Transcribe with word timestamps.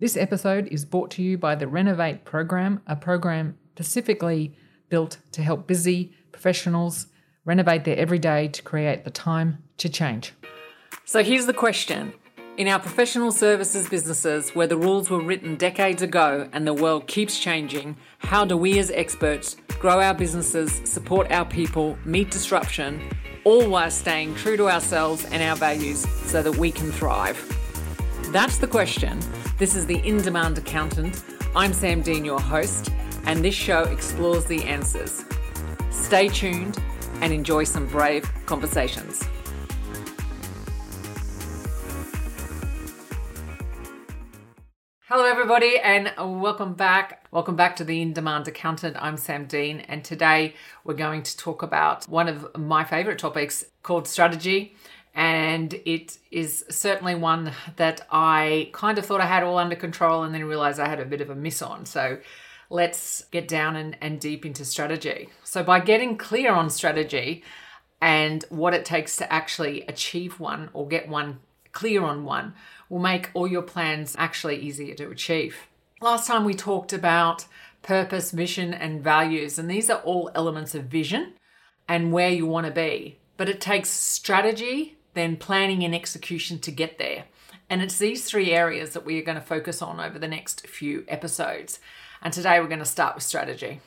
This 0.00 0.16
episode 0.16 0.66
is 0.68 0.86
brought 0.86 1.10
to 1.10 1.22
you 1.22 1.36
by 1.36 1.56
the 1.56 1.68
Renovate 1.68 2.24
program, 2.24 2.80
a 2.86 2.96
program 2.96 3.58
specifically 3.74 4.56
built 4.88 5.18
to 5.32 5.42
help 5.42 5.66
busy 5.66 6.14
professionals 6.32 7.08
renovate 7.44 7.84
their 7.84 7.98
everyday 7.98 8.48
to 8.48 8.62
create 8.62 9.04
the 9.04 9.10
time 9.10 9.62
to 9.76 9.90
change. 9.90 10.32
So 11.04 11.22
here's 11.22 11.44
the 11.44 11.52
question. 11.52 12.14
In 12.56 12.66
our 12.66 12.78
professional 12.78 13.30
services 13.30 13.90
businesses, 13.90 14.52
where 14.54 14.66
the 14.66 14.78
rules 14.78 15.10
were 15.10 15.20
written 15.20 15.56
decades 15.56 16.00
ago 16.00 16.48
and 16.50 16.66
the 16.66 16.72
world 16.72 17.06
keeps 17.06 17.38
changing, 17.38 17.98
how 18.20 18.46
do 18.46 18.56
we 18.56 18.78
as 18.78 18.90
experts 18.92 19.56
grow 19.80 20.00
our 20.00 20.14
businesses, 20.14 20.80
support 20.84 21.30
our 21.30 21.44
people, 21.44 21.98
meet 22.06 22.30
disruption, 22.30 23.02
all 23.44 23.68
while 23.68 23.90
staying 23.90 24.34
true 24.36 24.56
to 24.56 24.70
ourselves 24.70 25.26
and 25.26 25.42
our 25.42 25.56
values 25.56 26.08
so 26.24 26.42
that 26.42 26.56
we 26.56 26.72
can 26.72 26.90
thrive? 26.90 27.36
That's 28.32 28.56
the 28.56 28.66
question. 28.66 29.20
This 29.60 29.76
is 29.76 29.84
the 29.84 29.98
In 30.08 30.22
Demand 30.22 30.56
Accountant. 30.56 31.22
I'm 31.54 31.74
Sam 31.74 32.00
Dean, 32.00 32.24
your 32.24 32.40
host, 32.40 32.90
and 33.26 33.44
this 33.44 33.54
show 33.54 33.82
explores 33.82 34.46
the 34.46 34.62
answers. 34.64 35.22
Stay 35.90 36.28
tuned 36.28 36.78
and 37.20 37.30
enjoy 37.30 37.64
some 37.64 37.86
brave 37.86 38.26
conversations. 38.46 39.22
Hello, 45.00 45.26
everybody, 45.26 45.78
and 45.78 46.10
welcome 46.16 46.72
back. 46.72 47.26
Welcome 47.30 47.56
back 47.56 47.76
to 47.76 47.84
the 47.84 48.00
In 48.00 48.14
Demand 48.14 48.48
Accountant. 48.48 48.96
I'm 48.98 49.18
Sam 49.18 49.44
Dean, 49.44 49.80
and 49.80 50.02
today 50.02 50.54
we're 50.84 50.94
going 50.94 51.22
to 51.24 51.36
talk 51.36 51.62
about 51.62 52.08
one 52.08 52.28
of 52.28 52.56
my 52.56 52.82
favorite 52.82 53.18
topics 53.18 53.66
called 53.82 54.08
strategy. 54.08 54.74
And 55.14 55.74
it 55.84 56.18
is 56.30 56.64
certainly 56.70 57.14
one 57.14 57.52
that 57.76 58.06
I 58.10 58.70
kind 58.72 58.98
of 58.98 59.04
thought 59.04 59.20
I 59.20 59.26
had 59.26 59.42
all 59.42 59.58
under 59.58 59.76
control 59.76 60.22
and 60.22 60.34
then 60.34 60.44
realized 60.44 60.78
I 60.78 60.88
had 60.88 61.00
a 61.00 61.04
bit 61.04 61.20
of 61.20 61.30
a 61.30 61.34
miss 61.34 61.62
on. 61.62 61.84
So 61.84 62.18
let's 62.70 63.24
get 63.32 63.48
down 63.48 63.76
and, 63.76 63.96
and 64.00 64.20
deep 64.20 64.46
into 64.46 64.64
strategy. 64.64 65.28
So, 65.44 65.62
by 65.62 65.80
getting 65.80 66.16
clear 66.16 66.52
on 66.52 66.70
strategy 66.70 67.42
and 68.00 68.44
what 68.48 68.72
it 68.72 68.84
takes 68.84 69.16
to 69.16 69.30
actually 69.30 69.82
achieve 69.82 70.40
one 70.40 70.70
or 70.72 70.88
get 70.88 71.08
one 71.08 71.40
clear 71.72 72.02
on 72.02 72.24
one, 72.24 72.54
will 72.88 72.98
make 72.98 73.30
all 73.34 73.46
your 73.46 73.62
plans 73.62 74.16
actually 74.18 74.56
easier 74.56 74.94
to 74.94 75.10
achieve. 75.10 75.56
Last 76.00 76.26
time 76.26 76.44
we 76.44 76.54
talked 76.54 76.92
about 76.92 77.44
purpose, 77.82 78.30
vision, 78.30 78.72
and 78.72 79.02
values, 79.02 79.58
and 79.58 79.70
these 79.70 79.90
are 79.90 80.00
all 80.00 80.30
elements 80.34 80.74
of 80.74 80.84
vision 80.84 81.34
and 81.88 82.12
where 82.12 82.30
you 82.30 82.46
want 82.46 82.66
to 82.66 82.72
be. 82.72 83.18
But 83.36 83.48
it 83.48 83.60
takes 83.60 83.90
strategy, 83.90 84.96
then 85.14 85.36
planning 85.36 85.84
and 85.84 85.94
execution 85.94 86.58
to 86.60 86.70
get 86.70 86.98
there. 86.98 87.24
And 87.68 87.82
it's 87.82 87.98
these 87.98 88.24
three 88.24 88.52
areas 88.52 88.90
that 88.90 89.04
we 89.04 89.18
are 89.18 89.24
going 89.24 89.38
to 89.38 89.44
focus 89.44 89.80
on 89.80 90.00
over 90.00 90.18
the 90.18 90.28
next 90.28 90.66
few 90.66 91.04
episodes. 91.08 91.78
And 92.22 92.32
today 92.32 92.60
we're 92.60 92.66
going 92.66 92.80
to 92.80 92.84
start 92.84 93.14
with 93.14 93.24
strategy. 93.24 93.80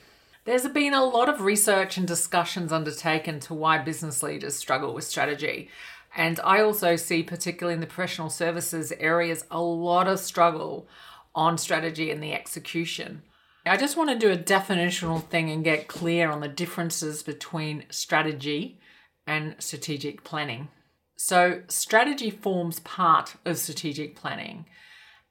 There's 0.44 0.66
been 0.68 0.94
a 0.94 1.04
lot 1.04 1.28
of 1.28 1.40
research 1.40 1.96
and 1.96 2.06
discussions 2.06 2.72
undertaken 2.72 3.40
to 3.40 3.54
why 3.54 3.78
business 3.78 4.22
leaders 4.22 4.56
struggle 4.56 4.92
with 4.92 5.04
strategy. 5.04 5.70
And 6.16 6.38
I 6.44 6.60
also 6.60 6.96
see, 6.96 7.22
particularly 7.22 7.74
in 7.74 7.80
the 7.80 7.86
professional 7.86 8.30
services 8.30 8.92
areas, 8.98 9.44
a 9.50 9.60
lot 9.60 10.06
of 10.06 10.20
struggle 10.20 10.86
on 11.34 11.58
strategy 11.58 12.10
and 12.10 12.22
the 12.22 12.32
execution. 12.32 13.22
I 13.66 13.78
just 13.78 13.96
want 13.96 14.10
to 14.10 14.18
do 14.18 14.30
a 14.30 14.36
definitional 14.36 15.22
thing 15.22 15.50
and 15.50 15.64
get 15.64 15.88
clear 15.88 16.30
on 16.30 16.40
the 16.40 16.48
differences 16.48 17.22
between 17.22 17.84
strategy 17.90 18.78
and 19.26 19.56
strategic 19.58 20.22
planning. 20.22 20.68
So, 21.16 21.62
strategy 21.68 22.30
forms 22.30 22.80
part 22.80 23.36
of 23.44 23.58
strategic 23.58 24.16
planning, 24.16 24.66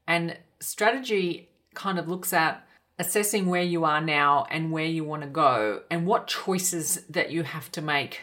and 0.07 0.37
strategy 0.59 1.49
kind 1.73 1.99
of 1.99 2.07
looks 2.07 2.33
at 2.33 2.65
assessing 2.99 3.47
where 3.47 3.63
you 3.63 3.83
are 3.83 4.01
now 4.01 4.45
and 4.49 4.71
where 4.71 4.85
you 4.85 5.03
want 5.03 5.23
to 5.23 5.27
go 5.27 5.81
and 5.89 6.05
what 6.05 6.27
choices 6.27 7.03
that 7.09 7.31
you 7.31 7.43
have 7.43 7.71
to 7.71 7.81
make 7.81 8.21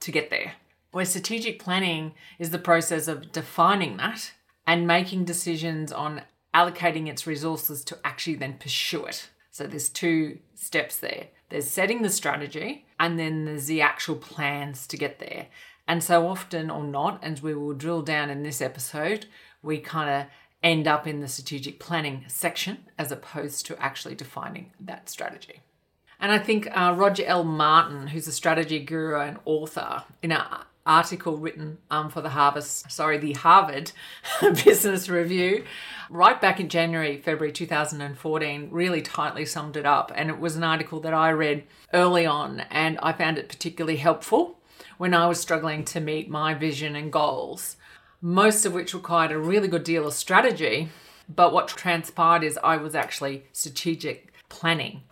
to 0.00 0.12
get 0.12 0.30
there 0.30 0.52
where 0.92 1.04
strategic 1.04 1.62
planning 1.62 2.12
is 2.38 2.50
the 2.50 2.58
process 2.58 3.08
of 3.08 3.32
defining 3.32 3.96
that 3.98 4.32
and 4.66 4.86
making 4.86 5.24
decisions 5.24 5.92
on 5.92 6.22
allocating 6.54 7.08
its 7.08 7.26
resources 7.26 7.84
to 7.84 7.98
actually 8.04 8.36
then 8.36 8.54
pursue 8.58 9.04
it. 9.04 9.30
So 9.50 9.66
there's 9.66 9.88
two 9.88 10.38
steps 10.54 10.96
there. 10.96 11.28
There's 11.48 11.68
setting 11.68 12.02
the 12.02 12.10
strategy 12.10 12.86
and 12.98 13.18
then 13.18 13.44
there's 13.44 13.66
the 13.66 13.82
actual 13.82 14.16
plans 14.16 14.86
to 14.88 14.96
get 14.96 15.18
there. 15.18 15.46
And 15.90 16.04
so 16.04 16.28
often 16.28 16.70
or 16.70 16.84
not, 16.84 17.18
as 17.24 17.42
we 17.42 17.52
will 17.52 17.72
drill 17.72 18.02
down 18.02 18.30
in 18.30 18.44
this 18.44 18.60
episode, 18.60 19.26
we 19.60 19.78
kind 19.78 20.08
of 20.08 20.26
end 20.62 20.86
up 20.86 21.04
in 21.04 21.18
the 21.18 21.26
strategic 21.26 21.80
planning 21.80 22.24
section 22.28 22.86
as 22.96 23.10
opposed 23.10 23.66
to 23.66 23.82
actually 23.82 24.14
defining 24.14 24.70
that 24.78 25.10
strategy. 25.10 25.62
And 26.20 26.30
I 26.30 26.38
think 26.38 26.68
uh, 26.70 26.94
Roger 26.96 27.24
L. 27.26 27.42
Martin, 27.42 28.06
who's 28.06 28.28
a 28.28 28.32
strategy 28.32 28.78
guru 28.78 29.18
and 29.18 29.38
author, 29.44 30.04
in 30.22 30.30
an 30.30 30.44
article 30.86 31.38
written 31.38 31.78
um, 31.90 32.08
for 32.08 32.20
the 32.20 32.28
Harvest, 32.28 32.88
sorry, 32.88 33.18
the 33.18 33.32
Harvard 33.32 33.90
Business 34.64 35.08
Review, 35.08 35.64
right 36.08 36.40
back 36.40 36.60
in 36.60 36.68
January, 36.68 37.20
February 37.20 37.50
2014, 37.50 38.68
really 38.70 39.02
tightly 39.02 39.44
summed 39.44 39.76
it 39.76 39.86
up. 39.86 40.12
And 40.14 40.30
it 40.30 40.38
was 40.38 40.54
an 40.54 40.62
article 40.62 41.00
that 41.00 41.14
I 41.14 41.30
read 41.30 41.64
early 41.92 42.26
on, 42.26 42.60
and 42.70 42.96
I 43.02 43.12
found 43.12 43.38
it 43.38 43.48
particularly 43.48 43.96
helpful 43.96 44.59
when 45.00 45.14
I 45.14 45.26
was 45.26 45.40
struggling 45.40 45.84
to 45.86 46.00
meet 46.00 46.28
my 46.28 46.52
vision 46.52 46.94
and 46.94 47.10
goals, 47.10 47.76
most 48.20 48.66
of 48.66 48.74
which 48.74 48.92
required 48.92 49.32
a 49.32 49.38
really 49.38 49.66
good 49.66 49.84
deal 49.84 50.06
of 50.06 50.12
strategy. 50.12 50.90
But 51.26 51.52
what 51.54 51.68
transpired 51.68 52.44
is 52.44 52.58
I 52.62 52.76
was 52.76 52.94
actually 52.94 53.44
strategic 53.52 54.32
planning 54.48 55.02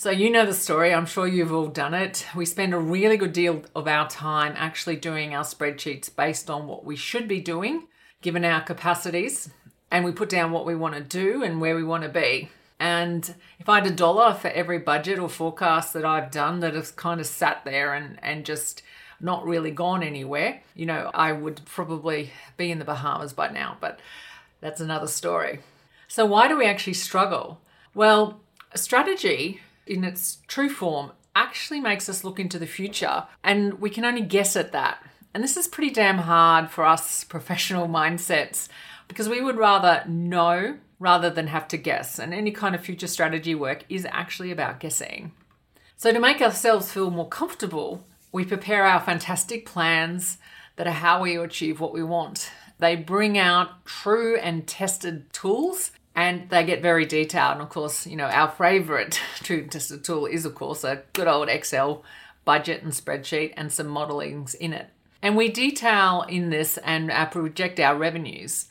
so, 0.00 0.08
you 0.08 0.30
know 0.30 0.46
the 0.46 0.54
story. 0.54 0.94
I'm 0.94 1.04
sure 1.04 1.26
you've 1.26 1.52
all 1.52 1.66
done 1.66 1.92
it. 1.92 2.26
We 2.34 2.46
spend 2.46 2.72
a 2.72 2.78
really 2.78 3.18
good 3.18 3.34
deal 3.34 3.64
of 3.76 3.86
our 3.86 4.08
time 4.08 4.54
actually 4.56 4.96
doing 4.96 5.34
our 5.34 5.44
spreadsheets 5.44 6.08
based 6.16 6.48
on 6.48 6.66
what 6.66 6.86
we 6.86 6.96
should 6.96 7.28
be 7.28 7.42
doing, 7.42 7.86
given 8.22 8.42
our 8.42 8.62
capacities, 8.62 9.50
and 9.90 10.02
we 10.02 10.12
put 10.12 10.30
down 10.30 10.52
what 10.52 10.64
we 10.64 10.74
want 10.74 10.94
to 10.94 11.02
do 11.02 11.44
and 11.44 11.60
where 11.60 11.76
we 11.76 11.84
want 11.84 12.04
to 12.04 12.08
be. 12.08 12.48
And 12.78 13.34
if 13.58 13.68
I 13.68 13.74
had 13.74 13.86
a 13.88 13.94
dollar 13.94 14.32
for 14.32 14.48
every 14.48 14.78
budget 14.78 15.18
or 15.18 15.28
forecast 15.28 15.92
that 15.92 16.06
I've 16.06 16.30
done 16.30 16.60
that 16.60 16.72
has 16.72 16.90
kind 16.90 17.20
of 17.20 17.26
sat 17.26 17.66
there 17.66 17.92
and, 17.92 18.18
and 18.22 18.46
just 18.46 18.80
not 19.20 19.46
really 19.46 19.70
gone 19.70 20.02
anywhere, 20.02 20.62
you 20.74 20.86
know, 20.86 21.10
I 21.12 21.32
would 21.32 21.62
probably 21.64 22.30
be 22.56 22.70
in 22.70 22.78
the 22.78 22.84
Bahamas 22.84 23.32
by 23.32 23.50
now, 23.50 23.76
but 23.80 24.00
that's 24.60 24.80
another 24.80 25.06
story. 25.06 25.60
So, 26.08 26.26
why 26.26 26.48
do 26.48 26.56
we 26.56 26.66
actually 26.66 26.94
struggle? 26.94 27.60
Well, 27.94 28.40
strategy 28.74 29.60
in 29.86 30.04
its 30.04 30.38
true 30.46 30.68
form 30.68 31.12
actually 31.34 31.80
makes 31.80 32.08
us 32.08 32.24
look 32.24 32.40
into 32.40 32.58
the 32.58 32.66
future, 32.66 33.24
and 33.44 33.80
we 33.80 33.90
can 33.90 34.04
only 34.04 34.22
guess 34.22 34.56
at 34.56 34.72
that. 34.72 35.02
And 35.32 35.44
this 35.44 35.56
is 35.56 35.68
pretty 35.68 35.92
damn 35.92 36.18
hard 36.18 36.70
for 36.70 36.84
us 36.84 37.22
professional 37.24 37.86
mindsets 37.86 38.68
because 39.06 39.28
we 39.28 39.40
would 39.40 39.56
rather 39.56 40.04
know 40.08 40.78
rather 40.98 41.30
than 41.30 41.46
have 41.46 41.66
to 41.68 41.76
guess. 41.76 42.18
And 42.18 42.34
any 42.34 42.50
kind 42.50 42.74
of 42.74 42.80
future 42.80 43.06
strategy 43.06 43.54
work 43.54 43.84
is 43.88 44.06
actually 44.10 44.50
about 44.50 44.80
guessing. 44.80 45.32
So, 45.96 46.12
to 46.12 46.18
make 46.18 46.40
ourselves 46.40 46.92
feel 46.92 47.10
more 47.10 47.28
comfortable, 47.28 48.04
we 48.32 48.44
prepare 48.44 48.86
our 48.86 49.00
fantastic 49.00 49.66
plans 49.66 50.38
that 50.76 50.86
are 50.86 50.92
how 50.92 51.22
we 51.22 51.36
achieve 51.36 51.80
what 51.80 51.92
we 51.92 52.02
want. 52.02 52.50
They 52.78 52.96
bring 52.96 53.36
out 53.36 53.84
true 53.84 54.36
and 54.38 54.66
tested 54.66 55.32
tools 55.32 55.90
and 56.14 56.48
they 56.48 56.64
get 56.64 56.82
very 56.82 57.04
detailed. 57.04 57.54
And 57.54 57.62
of 57.62 57.68
course, 57.68 58.06
you 58.06 58.16
know, 58.16 58.26
our 58.26 58.50
favorite 58.50 59.20
true 59.36 59.66
tested 59.66 60.04
tool 60.04 60.26
is, 60.26 60.44
of 60.44 60.54
course, 60.54 60.84
a 60.84 61.02
good 61.12 61.28
old 61.28 61.48
Excel 61.48 62.04
budget 62.44 62.82
and 62.82 62.92
spreadsheet 62.92 63.52
and 63.56 63.72
some 63.72 63.88
modelings 63.88 64.54
in 64.54 64.72
it. 64.72 64.88
And 65.22 65.36
we 65.36 65.50
detail 65.50 66.24
in 66.28 66.50
this 66.50 66.78
and 66.78 67.10
uh, 67.10 67.26
project 67.26 67.78
our 67.78 67.96
revenues 67.96 68.66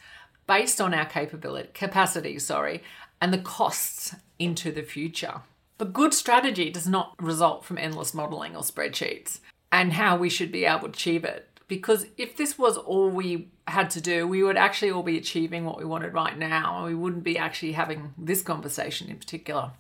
based 0.47 0.81
on 0.81 0.96
our 0.96 1.06
capability, 1.06 1.70
capacity, 1.74 2.40
sorry, 2.40 2.81
and 3.22 3.32
the 3.32 3.38
costs 3.38 4.16
into 4.40 4.72
the 4.72 4.82
future. 4.82 5.41
But 5.78 5.94
good 5.94 6.14
strategy 6.14 6.72
does 6.72 6.88
not 6.88 7.14
result 7.22 7.64
from 7.64 7.78
endless 7.78 8.14
modeling 8.14 8.55
or 8.55 8.64
spreadsheets 8.64 9.40
and 9.71 9.93
how 9.93 10.17
we 10.17 10.29
should 10.29 10.51
be 10.51 10.66
able 10.66 10.81
to 10.81 10.87
achieve 10.87 11.23
it 11.23 11.49
because 11.69 12.07
if 12.17 12.35
this 12.35 12.57
was 12.57 12.75
all 12.75 13.09
we 13.09 13.47
had 13.67 13.89
to 13.91 14.01
do, 14.01 14.27
we 14.27 14.43
would 14.43 14.57
actually 14.57 14.91
all 14.91 15.03
be 15.03 15.17
achieving 15.17 15.63
what 15.63 15.77
we 15.77 15.85
wanted 15.85 16.13
right 16.13 16.37
now, 16.37 16.77
and 16.77 16.85
we 16.87 16.95
wouldn't 16.95 17.23
be 17.23 17.37
actually 17.37 17.71
having 17.71 18.13
this 18.17 18.41
conversation 18.41 19.09
in 19.09 19.17
particular. 19.17 19.71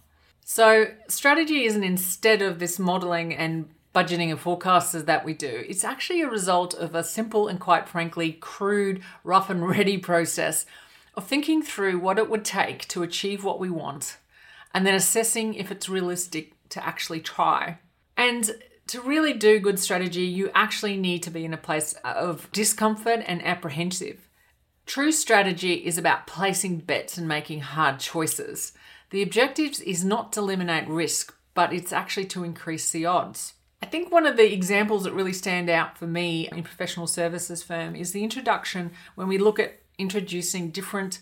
So, 0.45 0.87
strategy 1.07 1.65
isn't 1.65 1.83
instead 1.83 2.41
of 2.41 2.59
this 2.59 2.79
modeling 2.79 3.35
and 3.35 3.69
budgeting 3.93 4.29
and 4.29 4.39
forecasters 4.39 5.05
that 5.05 5.25
we 5.25 5.33
do, 5.33 5.63
it's 5.67 5.83
actually 5.83 6.21
a 6.21 6.29
result 6.29 6.75
of 6.75 6.93
a 6.93 7.03
simple 7.03 7.47
and 7.47 7.59
quite 7.59 7.89
frankly 7.89 8.33
crude, 8.33 9.01
rough 9.23 9.49
and 9.49 9.67
ready 9.67 9.97
process 9.97 10.65
of 11.15 11.25
thinking 11.25 11.61
through 11.61 11.99
what 11.99 12.19
it 12.19 12.29
would 12.29 12.45
take 12.45 12.87
to 12.87 13.03
achieve 13.03 13.43
what 13.43 13.59
we 13.59 13.69
want 13.69 14.17
and 14.73 14.85
then 14.85 14.93
assessing 14.93 15.55
if 15.55 15.71
it's 15.71 15.89
realistic 15.89 16.53
to 16.69 16.85
actually 16.85 17.19
try. 17.19 17.79
And 18.15 18.51
to 18.89 19.01
really 19.01 19.33
do 19.33 19.59
good 19.59 19.79
strategy, 19.79 20.23
you 20.23 20.49
actually 20.55 20.97
need 20.97 21.21
to 21.21 21.29
be 21.29 21.45
in 21.45 21.53
a 21.53 21.57
place 21.57 21.93
of 22.03 22.51
discomfort 22.51 23.23
and 23.27 23.45
apprehensive. 23.45 24.27
True 24.87 25.11
strategy 25.11 25.73
is 25.73 25.99
about 25.99 26.25
placing 26.25 26.79
bets 26.79 27.15
and 27.15 27.27
making 27.27 27.61
hard 27.61 27.99
choices. 27.99 28.73
The 29.11 29.21
objective 29.21 29.79
is 29.85 30.03
not 30.03 30.33
to 30.33 30.39
eliminate 30.39 30.87
risk, 30.87 31.35
but 31.53 31.71
it's 31.71 31.93
actually 31.93 32.25
to 32.27 32.43
increase 32.43 32.89
the 32.89 33.05
odds. 33.05 33.53
I 33.79 33.85
think 33.85 34.11
one 34.11 34.25
of 34.25 34.37
the 34.37 34.51
examples 34.51 35.03
that 35.03 35.13
really 35.13 35.33
stand 35.33 35.69
out 35.69 35.95
for 35.95 36.07
me 36.07 36.49
in 36.51 36.63
professional 36.63 37.05
services 37.05 37.61
firm 37.61 37.95
is 37.95 38.11
the 38.11 38.23
introduction 38.23 38.91
when 39.13 39.27
we 39.27 39.37
look 39.37 39.59
at 39.59 39.81
introducing 39.99 40.71
different 40.71 41.19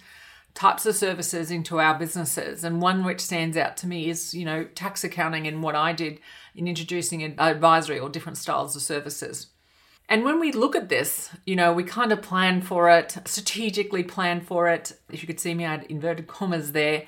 types 0.58 0.88
of 0.88 0.96
services 0.96 1.52
into 1.52 1.80
our 1.80 1.94
businesses. 2.00 2.64
And 2.64 2.82
one 2.82 3.06
which 3.06 3.22
stands 3.22 3.56
out 3.56 3.78
to 3.78 3.88
me 3.88 4.10
is, 4.10 4.34
you 4.34 4.44
know, 4.44 4.64
tax 4.64 5.04
accounting 5.04 5.46
and 5.46 5.62
what 5.62 5.76
I 5.76 5.94
did 5.94 6.20
in 6.56 6.68
introducing 6.68 7.22
an 7.22 7.36
advisory 7.38 8.00
or 8.00 8.10
different 8.10 8.40
styles 8.40 8.76
of 8.76 8.82
services. 8.82 9.48
And 10.10 10.26
when 10.26 10.40
we 10.40 10.52
look 10.52 10.76
at 10.76 10.90
this, 10.90 11.30
you 11.46 11.56
know, 11.56 11.72
we 11.72 11.84
kind 11.84 12.12
of 12.12 12.24
plan 12.24 12.64
for 12.64 12.90
it, 12.90 13.20
strategically 13.26 14.02
plan 14.02 14.42
for 14.42 14.68
it. 14.68 14.94
If 15.12 15.22
you 15.22 15.28
could 15.28 15.40
see 15.40 15.54
me, 15.54 15.64
I 15.64 15.74
had 15.74 15.84
inverted 15.92 16.26
commas 16.26 16.72
there. 16.72 17.04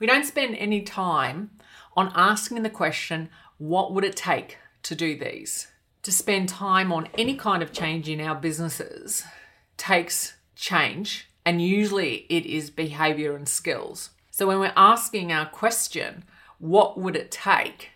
We 0.00 0.08
don't 0.08 0.24
spend 0.26 0.56
any 0.56 0.82
time 0.82 1.52
on 1.96 2.10
asking 2.16 2.64
the 2.64 2.70
question, 2.70 3.28
what 3.58 3.94
would 3.94 4.02
it 4.02 4.16
take 4.16 4.58
to 4.82 4.96
do 4.96 5.16
these? 5.16 5.68
To 6.02 6.10
spend 6.10 6.48
time 6.48 6.92
on 6.92 7.06
any 7.16 7.36
kind 7.36 7.62
of 7.62 7.72
change 7.72 8.08
in 8.08 8.20
our 8.20 8.34
businesses 8.34 9.22
takes 9.76 10.34
change 10.56 11.28
and 11.48 11.62
usually 11.62 12.26
it 12.28 12.44
is 12.44 12.68
behavior 12.68 13.34
and 13.34 13.48
skills. 13.48 14.10
So 14.30 14.46
when 14.46 14.60
we're 14.60 14.70
asking 14.76 15.32
our 15.32 15.46
question, 15.46 16.24
what 16.58 16.98
would 16.98 17.16
it 17.16 17.30
take 17.30 17.88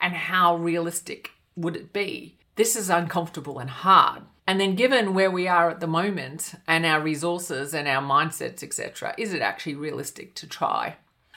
and 0.00 0.12
how 0.12 0.56
realistic 0.56 1.30
would 1.54 1.76
it 1.76 1.92
be? 1.92 2.36
This 2.56 2.74
is 2.74 2.90
uncomfortable 2.90 3.60
and 3.60 3.70
hard. 3.70 4.24
And 4.44 4.58
then 4.58 4.74
given 4.74 5.14
where 5.14 5.30
we 5.30 5.46
are 5.46 5.70
at 5.70 5.78
the 5.78 5.86
moment 5.86 6.56
and 6.66 6.84
our 6.84 7.00
resources 7.00 7.74
and 7.74 7.86
our 7.86 8.02
mindsets, 8.02 8.64
etc., 8.64 9.14
is 9.16 9.32
it 9.32 9.40
actually 9.40 9.76
realistic 9.76 10.34
to 10.34 10.48
try? 10.48 10.96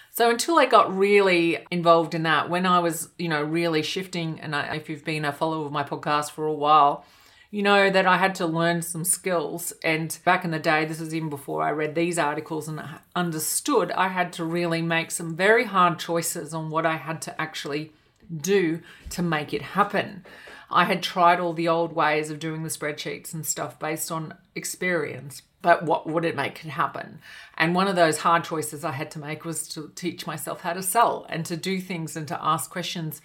So 0.09 0.31
until 0.31 0.57
I 0.57 0.65
got 0.65 0.97
really 0.97 1.59
involved 1.69 2.15
in 2.15 2.23
that, 2.23 2.49
when 2.49 2.65
I 2.65 2.79
was, 2.79 3.09
you 3.19 3.29
know, 3.29 3.43
really 3.43 3.83
shifting, 3.83 4.39
and 4.39 4.55
I, 4.55 4.73
if 4.77 4.89
you've 4.89 5.05
been 5.05 5.23
a 5.23 5.31
follower 5.31 5.67
of 5.67 5.71
my 5.71 5.83
podcast 5.83 6.31
for 6.31 6.47
a 6.47 6.51
while, 6.51 7.05
you 7.51 7.63
know 7.63 7.89
that 7.89 8.05
I 8.05 8.17
had 8.17 8.35
to 8.35 8.45
learn 8.45 8.81
some 8.81 9.03
skills. 9.03 9.73
And 9.83 10.17
back 10.23 10.45
in 10.45 10.51
the 10.51 10.59
day, 10.59 10.85
this 10.85 10.99
was 10.99 11.15
even 11.15 11.29
before 11.29 11.63
I 11.63 11.71
read 11.71 11.95
these 11.95 12.19
articles 12.19 12.67
and 12.67 12.81
understood, 13.15 13.91
I 13.91 14.09
had 14.09 14.31
to 14.33 14.45
really 14.45 14.81
make 14.81 15.11
some 15.11 15.35
very 15.35 15.65
hard 15.65 15.97
choices 15.97 16.53
on 16.53 16.69
what 16.69 16.85
I 16.85 16.97
had 16.97 17.21
to 17.23 17.41
actually 17.41 17.91
do 18.35 18.81
to 19.11 19.23
make 19.23 19.53
it 19.53 19.61
happen. 19.61 20.23
I 20.71 20.83
had 20.83 21.01
tried 21.01 21.39
all 21.39 21.53
the 21.53 21.67
old 21.67 21.93
ways 21.93 22.29
of 22.29 22.39
doing 22.39 22.61
the 22.61 22.69
spreadsheets 22.69 23.33
and 23.33 23.43
stuff 23.43 23.79
based 23.79 24.11
on 24.11 24.35
experience, 24.53 25.41
but 25.63 25.83
what 25.83 26.07
would 26.07 26.25
it 26.25 26.35
make 26.35 26.63
it 26.63 26.69
happen? 26.69 27.19
And 27.57 27.73
one 27.73 27.87
of 27.87 27.95
those 27.95 28.19
hard 28.19 28.43
choices 28.43 28.83
I 28.83 28.91
had 28.91 29.09
to 29.11 29.19
make 29.19 29.43
was 29.43 29.67
to 29.69 29.91
teach 29.95 30.27
myself 30.27 30.61
how 30.61 30.73
to 30.73 30.83
sell 30.83 31.25
and 31.27 31.43
to 31.47 31.57
do 31.57 31.81
things 31.81 32.15
and 32.15 32.27
to 32.27 32.39
ask 32.39 32.69
questions 32.69 33.19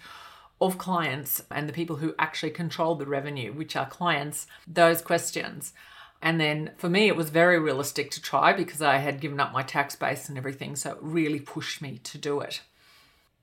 of 0.61 0.77
clients 0.77 1.43
and 1.51 1.67
the 1.67 1.73
people 1.73 1.97
who 1.97 2.15
actually 2.17 2.51
control 2.51 2.95
the 2.95 3.05
revenue, 3.05 3.51
which 3.51 3.75
are 3.75 3.85
clients, 3.85 4.47
those 4.67 5.01
questions. 5.01 5.73
And 6.21 6.39
then 6.39 6.71
for 6.77 6.89
me, 6.89 7.07
it 7.07 7.15
was 7.15 7.29
very 7.29 7.59
realistic 7.59 8.09
to 8.11 8.21
try 8.21 8.53
because 8.53 8.81
I 8.81 8.97
had 8.97 9.19
given 9.19 9.39
up 9.39 9.51
my 9.51 9.63
tax 9.63 9.95
base 9.95 10.29
and 10.29 10.37
everything. 10.37 10.75
So 10.75 10.91
it 10.91 10.97
really 11.01 11.39
pushed 11.39 11.81
me 11.81 11.99
to 12.03 12.17
do 12.17 12.39
it. 12.39 12.61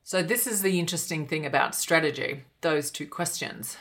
So, 0.05 0.21
this 0.23 0.49
is 0.49 0.63
the 0.63 0.81
interesting 0.81 1.27
thing 1.27 1.47
about 1.47 1.77
strategy 1.77 2.43
those 2.61 2.91
two 2.91 3.07
questions. 3.07 3.77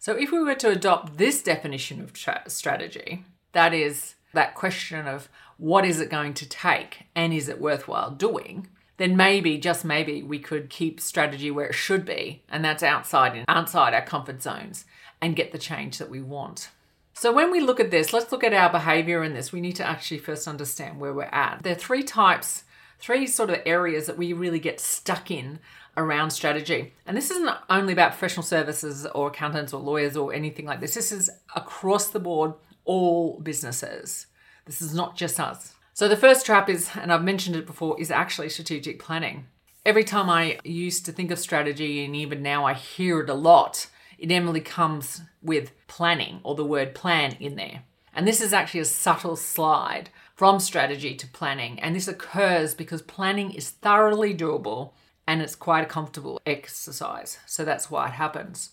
So, 0.00 0.16
if 0.16 0.32
we 0.32 0.42
were 0.42 0.56
to 0.56 0.70
adopt 0.70 1.18
this 1.18 1.40
definition 1.40 2.00
of 2.00 2.12
tra- 2.12 2.42
strategy, 2.48 3.24
that 3.52 3.72
is 3.72 4.16
that 4.34 4.56
question 4.56 5.06
of 5.06 5.28
what 5.56 5.84
is 5.84 6.00
it 6.00 6.10
going 6.10 6.34
to 6.34 6.48
take 6.48 7.04
and 7.14 7.32
is 7.32 7.48
it 7.48 7.60
worthwhile 7.60 8.10
doing, 8.10 8.68
then 8.98 9.16
maybe, 9.16 9.58
just 9.58 9.84
maybe, 9.84 10.22
we 10.22 10.38
could 10.38 10.70
keep 10.70 11.00
strategy 11.00 11.50
where 11.50 11.66
it 11.66 11.74
should 11.74 12.04
be, 12.04 12.42
and 12.48 12.64
that's 12.64 12.82
outside 12.82 13.44
outside 13.48 13.94
our 13.94 14.04
comfort 14.04 14.42
zones, 14.42 14.84
and 15.20 15.36
get 15.36 15.52
the 15.52 15.58
change 15.58 15.98
that 15.98 16.10
we 16.10 16.22
want. 16.22 16.70
So 17.12 17.32
when 17.32 17.50
we 17.50 17.60
look 17.60 17.80
at 17.80 17.90
this, 17.90 18.12
let's 18.12 18.30
look 18.30 18.44
at 18.44 18.52
our 18.52 18.70
behavior 18.70 19.24
in 19.24 19.32
this. 19.32 19.52
We 19.52 19.62
need 19.62 19.76
to 19.76 19.86
actually 19.86 20.18
first 20.18 20.46
understand 20.46 21.00
where 21.00 21.14
we're 21.14 21.24
at. 21.24 21.62
There 21.62 21.72
are 21.72 21.78
three 21.78 22.02
types, 22.02 22.64
three 22.98 23.26
sort 23.26 23.50
of 23.50 23.60
areas 23.64 24.06
that 24.06 24.18
we 24.18 24.34
really 24.34 24.58
get 24.58 24.80
stuck 24.80 25.30
in 25.30 25.58
around 25.96 26.30
strategy. 26.30 26.92
And 27.06 27.16
this 27.16 27.30
isn't 27.30 27.48
only 27.70 27.94
about 27.94 28.10
professional 28.10 28.42
services 28.42 29.06
or 29.14 29.28
accountants 29.28 29.72
or 29.72 29.80
lawyers 29.80 30.16
or 30.16 30.34
anything 30.34 30.66
like 30.66 30.80
this. 30.80 30.94
This 30.94 31.10
is 31.10 31.30
across 31.54 32.08
the 32.08 32.20
board, 32.20 32.52
all 32.84 33.40
businesses. 33.40 34.26
This 34.66 34.82
is 34.82 34.94
not 34.94 35.16
just 35.16 35.40
us. 35.40 35.75
So 35.96 36.08
the 36.08 36.14
first 36.14 36.44
trap 36.44 36.68
is, 36.68 36.90
and 36.94 37.10
I've 37.10 37.24
mentioned 37.24 37.56
it 37.56 37.64
before, 37.64 37.98
is 37.98 38.10
actually 38.10 38.50
strategic 38.50 38.98
planning. 38.98 39.46
Every 39.86 40.04
time 40.04 40.28
I 40.28 40.58
used 40.62 41.06
to 41.06 41.12
think 41.12 41.30
of 41.30 41.38
strategy, 41.38 42.04
and 42.04 42.14
even 42.14 42.42
now 42.42 42.66
I 42.66 42.74
hear 42.74 43.20
it 43.20 43.30
a 43.30 43.34
lot, 43.34 43.86
it 44.18 44.24
inevitably 44.24 44.60
comes 44.60 45.22
with 45.40 45.72
planning 45.86 46.40
or 46.42 46.54
the 46.54 46.66
word 46.66 46.94
plan 46.94 47.38
in 47.40 47.56
there. 47.56 47.84
And 48.12 48.28
this 48.28 48.42
is 48.42 48.52
actually 48.52 48.80
a 48.80 48.84
subtle 48.84 49.36
slide 49.36 50.10
from 50.34 50.60
strategy 50.60 51.14
to 51.14 51.26
planning. 51.28 51.80
And 51.80 51.96
this 51.96 52.08
occurs 52.08 52.74
because 52.74 53.00
planning 53.00 53.52
is 53.52 53.70
thoroughly 53.70 54.34
doable 54.34 54.92
and 55.26 55.40
it's 55.40 55.56
quite 55.56 55.84
a 55.84 55.86
comfortable 55.88 56.42
exercise. 56.44 57.38
So 57.46 57.64
that's 57.64 57.90
why 57.90 58.08
it 58.08 58.12
happens. 58.12 58.72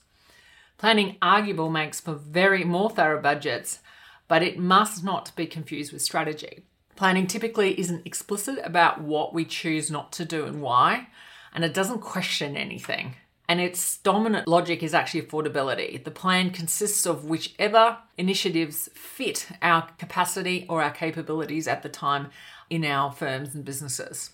Planning 0.78 1.16
arguable 1.22 1.70
makes 1.70 2.02
for 2.02 2.16
very 2.16 2.66
more 2.66 2.90
thorough 2.90 3.22
budgets, 3.22 3.80
but 4.28 4.44
it 4.44 4.60
must 4.60 5.06
not 5.06 5.34
be 5.38 5.46
confused 5.48 5.94
with 5.94 6.02
strategy. 6.02 6.66
Planning 7.04 7.28
typically 7.28 7.78
isn't 7.78 8.08
explicit 8.08 8.60
about 8.64 9.02
what 9.02 9.34
we 9.34 9.44
choose 9.44 9.92
not 9.92 10.14
to 10.14 10.24
do 10.24 10.46
and 10.46 10.62
why, 10.62 11.10
and 11.54 11.66
it 11.66 11.74
doesn't 11.74 12.00
question 12.00 12.56
anything. 12.56 13.16
And 13.50 13.60
its 13.60 13.98
dominant 13.98 14.48
logic 14.48 14.82
is 14.82 14.94
actually 14.94 15.24
affordability. 15.24 16.02
The 16.02 16.12
plan 16.12 16.52
consists 16.52 17.06
of 17.06 17.26
whichever 17.26 17.98
initiatives 18.18 18.88
fit 18.94 19.50
our 19.62 19.90
capacity 19.98 20.66
or 20.70 20.82
our 20.82 20.92
capabilities 20.92 21.68
at 21.68 21.84
the 21.84 21.90
time 21.90 22.30
in 22.70 22.86
our 22.86 23.12
firms 23.12 23.54
and 23.54 23.66
businesses. 23.66 24.30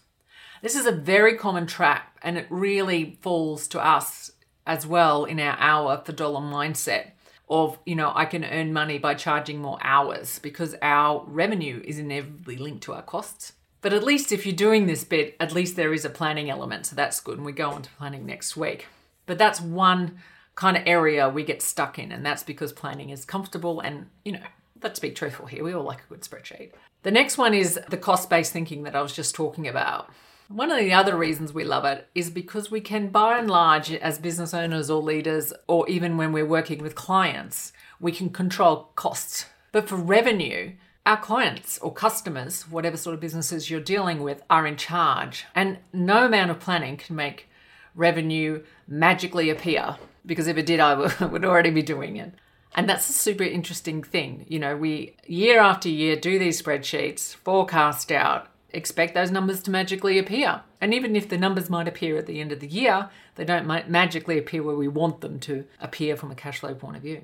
This 0.61 0.75
is 0.75 0.85
a 0.85 0.91
very 0.91 1.35
common 1.37 1.65
trap, 1.65 2.19
and 2.21 2.37
it 2.37 2.45
really 2.51 3.17
falls 3.19 3.67
to 3.69 3.83
us 3.83 4.31
as 4.67 4.85
well 4.85 5.25
in 5.25 5.39
our 5.39 5.57
hour 5.57 6.03
for 6.05 6.11
dollar 6.11 6.41
mindset 6.41 7.13
of, 7.49 7.79
you 7.85 7.95
know, 7.95 8.11
I 8.13 8.25
can 8.25 8.45
earn 8.45 8.73
money 8.73 8.97
by 8.97 9.15
charging 9.15 9.59
more 9.59 9.79
hours 9.81 10.39
because 10.39 10.75
our 10.81 11.23
revenue 11.27 11.81
is 11.83 11.97
inevitably 11.97 12.57
linked 12.57 12.83
to 12.83 12.93
our 12.93 13.01
costs. 13.01 13.53
But 13.81 13.93
at 13.93 14.03
least 14.03 14.31
if 14.31 14.45
you're 14.45 14.55
doing 14.55 14.85
this 14.85 15.03
bit, 15.03 15.35
at 15.39 15.53
least 15.53 15.75
there 15.75 15.93
is 15.93 16.05
a 16.05 16.09
planning 16.09 16.49
element. 16.49 16.85
So 16.85 16.95
that's 16.95 17.19
good. 17.19 17.37
And 17.37 17.45
we 17.45 17.53
go 17.53 17.71
on 17.71 17.81
to 17.81 17.89
planning 17.91 18.25
next 18.25 18.57
week. 18.57 18.87
But 19.25 19.37
that's 19.37 19.61
one 19.61 20.19
kind 20.55 20.75
of 20.75 20.83
area 20.85 21.29
we 21.29 21.43
get 21.43 21.61
stuck 21.61 21.97
in. 21.97 22.11
And 22.11 22.25
that's 22.25 22.43
because 22.43 22.73
planning 22.73 23.09
is 23.09 23.23
comfortable. 23.25 23.79
And, 23.79 24.07
you 24.25 24.33
know, 24.33 24.43
let's 24.83 24.99
be 24.99 25.11
truthful 25.11 25.45
here. 25.45 25.63
We 25.63 25.73
all 25.73 25.83
like 25.83 26.01
a 26.03 26.09
good 26.09 26.21
spreadsheet. 26.21 26.71
The 27.03 27.11
next 27.11 27.37
one 27.37 27.53
is 27.53 27.79
the 27.89 27.97
cost 27.97 28.29
based 28.29 28.51
thinking 28.51 28.83
that 28.83 28.95
I 28.95 29.01
was 29.01 29.13
just 29.13 29.33
talking 29.33 29.67
about. 29.67 30.11
One 30.49 30.71
of 30.71 30.79
the 30.79 30.93
other 30.93 31.15
reasons 31.15 31.53
we 31.53 31.63
love 31.63 31.85
it 31.85 32.07
is 32.15 32.31
because 32.31 32.71
we 32.71 32.81
can, 32.81 33.09
by 33.09 33.37
and 33.37 33.47
large, 33.47 33.91
as 33.91 34.17
business 34.17 34.51
owners 34.51 34.89
or 34.89 34.99
leaders, 34.99 35.53
or 35.67 35.87
even 35.87 36.17
when 36.17 36.31
we're 36.31 36.43
working 36.43 36.81
with 36.81 36.95
clients, 36.95 37.71
we 37.99 38.11
can 38.11 38.31
control 38.31 38.89
costs. 38.95 39.45
But 39.71 39.87
for 39.87 39.95
revenue, 39.95 40.73
our 41.05 41.17
clients 41.17 41.77
or 41.77 41.93
customers, 41.93 42.63
whatever 42.63 42.97
sort 42.97 43.13
of 43.13 43.19
businesses 43.19 43.69
you're 43.69 43.79
dealing 43.79 44.23
with, 44.23 44.41
are 44.49 44.65
in 44.65 44.75
charge. 44.75 45.45
And 45.53 45.77
no 45.93 46.25
amount 46.25 46.49
of 46.49 46.59
planning 46.59 46.97
can 46.97 47.15
make 47.15 47.47
revenue 47.93 48.63
magically 48.87 49.51
appear 49.51 49.97
because 50.25 50.47
if 50.47 50.57
it 50.57 50.65
did, 50.65 50.79
I 50.79 50.95
would 51.25 51.45
already 51.45 51.69
be 51.69 51.83
doing 51.83 52.17
it. 52.17 52.33
And 52.73 52.89
that's 52.89 53.07
a 53.07 53.13
super 53.13 53.43
interesting 53.43 54.01
thing. 54.01 54.47
You 54.47 54.57
know, 54.57 54.75
we 54.75 55.15
year 55.27 55.59
after 55.59 55.89
year 55.89 56.15
do 56.15 56.39
these 56.39 56.59
spreadsheets, 56.59 57.35
forecast 57.35 58.11
out, 58.11 58.47
expect 58.71 59.13
those 59.13 59.31
numbers 59.31 59.61
to 59.63 59.71
magically 59.71 60.17
appear. 60.17 60.61
And 60.81 60.93
even 60.93 61.15
if 61.15 61.29
the 61.29 61.37
numbers 61.37 61.69
might 61.69 61.87
appear 61.87 62.17
at 62.17 62.25
the 62.25 62.39
end 62.39 62.51
of 62.51 62.59
the 62.59 62.67
year, 62.67 63.09
they 63.35 63.45
don't 63.45 63.67
magically 63.89 64.37
appear 64.37 64.63
where 64.63 64.75
we 64.75 64.87
want 64.87 65.21
them 65.21 65.39
to 65.41 65.65
appear 65.79 66.15
from 66.15 66.31
a 66.31 66.35
cash 66.35 66.59
flow 66.59 66.73
point 66.73 66.97
of 66.97 67.01
view. 67.01 67.23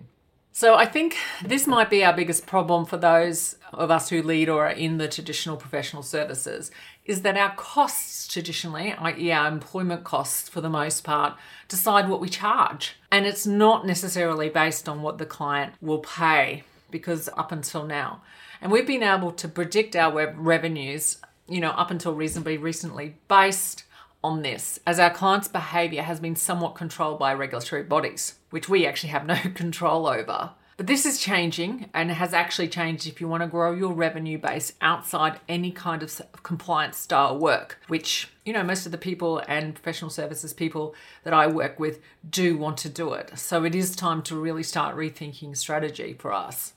So 0.57 0.75
I 0.75 0.85
think 0.85 1.17
this 1.43 1.67
might 1.67 1.89
be 1.89 2.05
our 2.05 2.15
biggest 2.15 2.45
problem 2.45 2.85
for 2.85 2.95
those 2.95 3.57
of 3.73 3.91
us 3.91 4.07
who 4.07 4.23
lead 4.23 4.47
or 4.47 4.67
are 4.67 4.71
in 4.71 4.99
the 4.99 5.09
traditional 5.09 5.57
professional 5.57 6.01
services 6.01 6.71
is 7.03 7.23
that 7.23 7.35
our 7.35 7.53
costs 7.55 8.25
traditionally, 8.25 8.93
i.e. 8.93 9.31
our 9.33 9.49
employment 9.49 10.05
costs 10.05 10.47
for 10.47 10.61
the 10.61 10.69
most 10.69 11.03
part, 11.03 11.37
decide 11.67 12.07
what 12.07 12.21
we 12.21 12.29
charge. 12.29 12.95
And 13.11 13.25
it's 13.25 13.45
not 13.45 13.85
necessarily 13.85 14.47
based 14.47 14.87
on 14.87 15.01
what 15.01 15.17
the 15.17 15.25
client 15.25 15.73
will 15.81 15.99
pay 15.99 16.63
because 16.89 17.27
up 17.35 17.51
until 17.51 17.85
now. 17.85 18.21
And 18.61 18.71
we've 18.71 18.87
been 18.87 19.03
able 19.03 19.33
to 19.33 19.49
predict 19.49 19.93
our 19.93 20.33
revenues 20.37 21.17
you 21.47 21.59
know, 21.59 21.71
up 21.71 21.91
until 21.91 22.13
reasonably 22.13 22.57
recently 22.57 23.15
based 23.27 23.83
on 24.23 24.41
this, 24.41 24.79
as 24.87 24.99
our 24.99 25.11
clients' 25.11 25.47
behaviour 25.47 26.01
has 26.01 26.19
been 26.19 26.35
somewhat 26.35 26.75
controlled 26.75 27.19
by 27.19 27.33
regulatory 27.33 27.83
bodies, 27.83 28.35
which 28.49 28.67
we 28.67 28.85
actually 28.85 29.09
have 29.09 29.25
no 29.25 29.35
control 29.53 30.07
over. 30.07 30.51
But 30.77 30.87
this 30.87 31.05
is 31.05 31.19
changing 31.19 31.89
and 31.93 32.11
has 32.11 32.33
actually 32.33 32.67
changed 32.67 33.07
if 33.07 33.21
you 33.21 33.29
want 33.29 33.43
to 33.43 33.47
grow 33.47 33.71
your 33.71 33.93
revenue 33.93 34.37
base 34.37 34.73
outside 34.81 35.39
any 35.47 35.71
kind 35.71 36.03
of 36.03 36.21
compliance 36.43 36.97
style 36.97 37.37
work, 37.37 37.79
which, 37.87 38.29
you 38.43 38.51
know, 38.51 38.63
most 38.63 38.85
of 38.85 38.91
the 38.91 38.97
people 38.97 39.41
and 39.47 39.73
professional 39.73 40.09
services 40.09 40.51
people 40.51 40.93
that 41.23 41.33
I 41.33 41.47
work 41.47 41.79
with 41.79 41.99
do 42.29 42.57
want 42.57 42.77
to 42.79 42.89
do 42.89 43.13
it. 43.13 43.37
So 43.39 43.63
it 43.63 43.73
is 43.73 43.95
time 43.95 44.21
to 44.23 44.35
really 44.35 44.63
start 44.63 44.97
rethinking 44.97 45.55
strategy 45.55 46.13
for 46.19 46.33
us. 46.33 46.73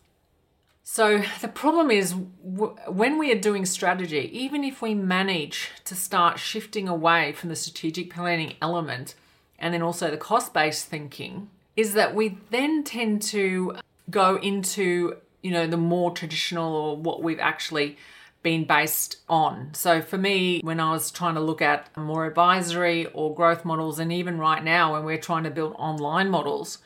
So 0.90 1.22
the 1.42 1.48
problem 1.48 1.90
is 1.90 2.12
w- 2.12 2.74
when 2.88 3.18
we 3.18 3.30
are 3.30 3.38
doing 3.38 3.66
strategy, 3.66 4.30
even 4.32 4.64
if 4.64 4.80
we 4.80 4.94
manage 4.94 5.68
to 5.84 5.94
start 5.94 6.38
shifting 6.38 6.88
away 6.88 7.32
from 7.32 7.50
the 7.50 7.56
strategic 7.56 8.10
planning 8.10 8.54
element 8.62 9.14
and 9.58 9.74
then 9.74 9.82
also 9.82 10.10
the 10.10 10.16
cost 10.16 10.54
based 10.54 10.86
thinking, 10.86 11.50
is 11.76 11.92
that 11.92 12.14
we 12.14 12.38
then 12.48 12.84
tend 12.84 13.20
to 13.20 13.76
go 14.08 14.36
into 14.36 15.18
you 15.42 15.50
know 15.50 15.66
the 15.66 15.76
more 15.76 16.10
traditional 16.12 16.74
or 16.74 16.96
what 16.96 17.22
we've 17.22 17.38
actually 17.38 17.98
been 18.42 18.64
based 18.64 19.18
on. 19.28 19.74
So 19.74 20.00
for 20.00 20.16
me, 20.16 20.62
when 20.64 20.80
I 20.80 20.92
was 20.92 21.10
trying 21.10 21.34
to 21.34 21.42
look 21.42 21.60
at 21.60 21.94
more 21.98 22.24
advisory 22.24 23.04
or 23.12 23.34
growth 23.34 23.62
models, 23.62 23.98
and 23.98 24.10
even 24.10 24.38
right 24.38 24.64
now 24.64 24.94
when 24.94 25.04
we're 25.04 25.18
trying 25.18 25.44
to 25.44 25.50
build 25.50 25.74
online 25.78 26.30
models, 26.30 26.78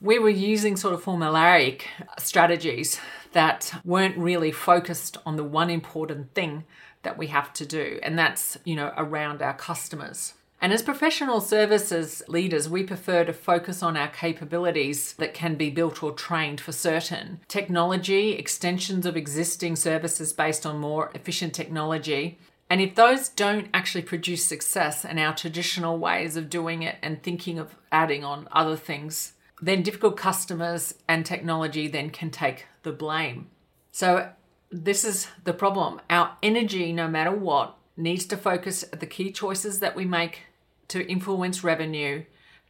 we 0.00 0.18
were 0.18 0.28
using 0.28 0.76
sort 0.76 0.92
of 0.92 1.02
formulaic 1.02 1.82
strategies 2.18 3.00
that 3.36 3.70
weren't 3.84 4.16
really 4.16 4.50
focused 4.50 5.18
on 5.26 5.36
the 5.36 5.44
one 5.44 5.68
important 5.68 6.32
thing 6.32 6.64
that 7.02 7.18
we 7.18 7.26
have 7.26 7.52
to 7.52 7.66
do, 7.66 8.00
and 8.02 8.18
that's 8.18 8.56
you 8.64 8.74
know 8.74 8.94
around 8.96 9.42
our 9.42 9.52
customers. 9.52 10.32
And 10.58 10.72
as 10.72 10.80
professional 10.80 11.42
services 11.42 12.22
leaders, 12.28 12.66
we 12.66 12.82
prefer 12.82 13.26
to 13.26 13.34
focus 13.34 13.82
on 13.82 13.94
our 13.94 14.08
capabilities 14.08 15.12
that 15.18 15.34
can 15.34 15.56
be 15.56 15.68
built 15.68 16.02
or 16.02 16.12
trained 16.12 16.62
for 16.62 16.72
certain. 16.72 17.40
Technology, 17.46 18.32
extensions 18.32 19.04
of 19.04 19.18
existing 19.18 19.76
services 19.76 20.32
based 20.32 20.64
on 20.64 20.78
more 20.78 21.10
efficient 21.14 21.52
technology. 21.52 22.38
And 22.70 22.80
if 22.80 22.94
those 22.94 23.28
don't 23.28 23.68
actually 23.74 24.02
produce 24.02 24.46
success 24.46 25.04
and 25.04 25.20
our 25.20 25.34
traditional 25.34 25.98
ways 25.98 26.38
of 26.38 26.48
doing 26.48 26.82
it 26.82 26.96
and 27.02 27.22
thinking 27.22 27.58
of 27.58 27.76
adding 27.92 28.24
on 28.24 28.48
other 28.50 28.76
things, 28.76 29.34
then 29.60 29.82
difficult 29.82 30.16
customers 30.16 30.94
and 31.08 31.24
technology 31.24 31.88
then 31.88 32.10
can 32.10 32.30
take 32.30 32.66
the 32.82 32.92
blame. 32.92 33.48
So, 33.92 34.30
this 34.70 35.04
is 35.04 35.28
the 35.44 35.54
problem. 35.54 36.00
Our 36.10 36.36
energy, 36.42 36.92
no 36.92 37.08
matter 37.08 37.30
what, 37.30 37.76
needs 37.96 38.26
to 38.26 38.36
focus 38.36 38.84
at 38.92 39.00
the 39.00 39.06
key 39.06 39.32
choices 39.32 39.80
that 39.80 39.96
we 39.96 40.04
make 40.04 40.42
to 40.88 41.08
influence 41.08 41.64
revenue 41.64 42.24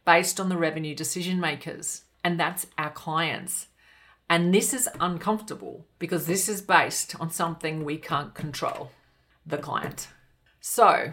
based 0.05 0.39
on 0.39 0.49
the 0.49 0.57
revenue 0.57 0.95
decision 0.95 1.39
makers, 1.39 2.03
and 2.23 2.39
that's 2.39 2.67
our 2.77 2.91
clients. 2.91 3.67
And 4.29 4.53
this 4.53 4.73
is 4.73 4.89
uncomfortable 4.99 5.85
because 5.99 6.27
this 6.27 6.47
is 6.47 6.61
based 6.61 7.19
on 7.19 7.31
something 7.31 7.83
we 7.83 7.97
can't 7.97 8.33
control 8.33 8.91
the 9.45 9.57
client. 9.57 10.07
So, 10.59 11.11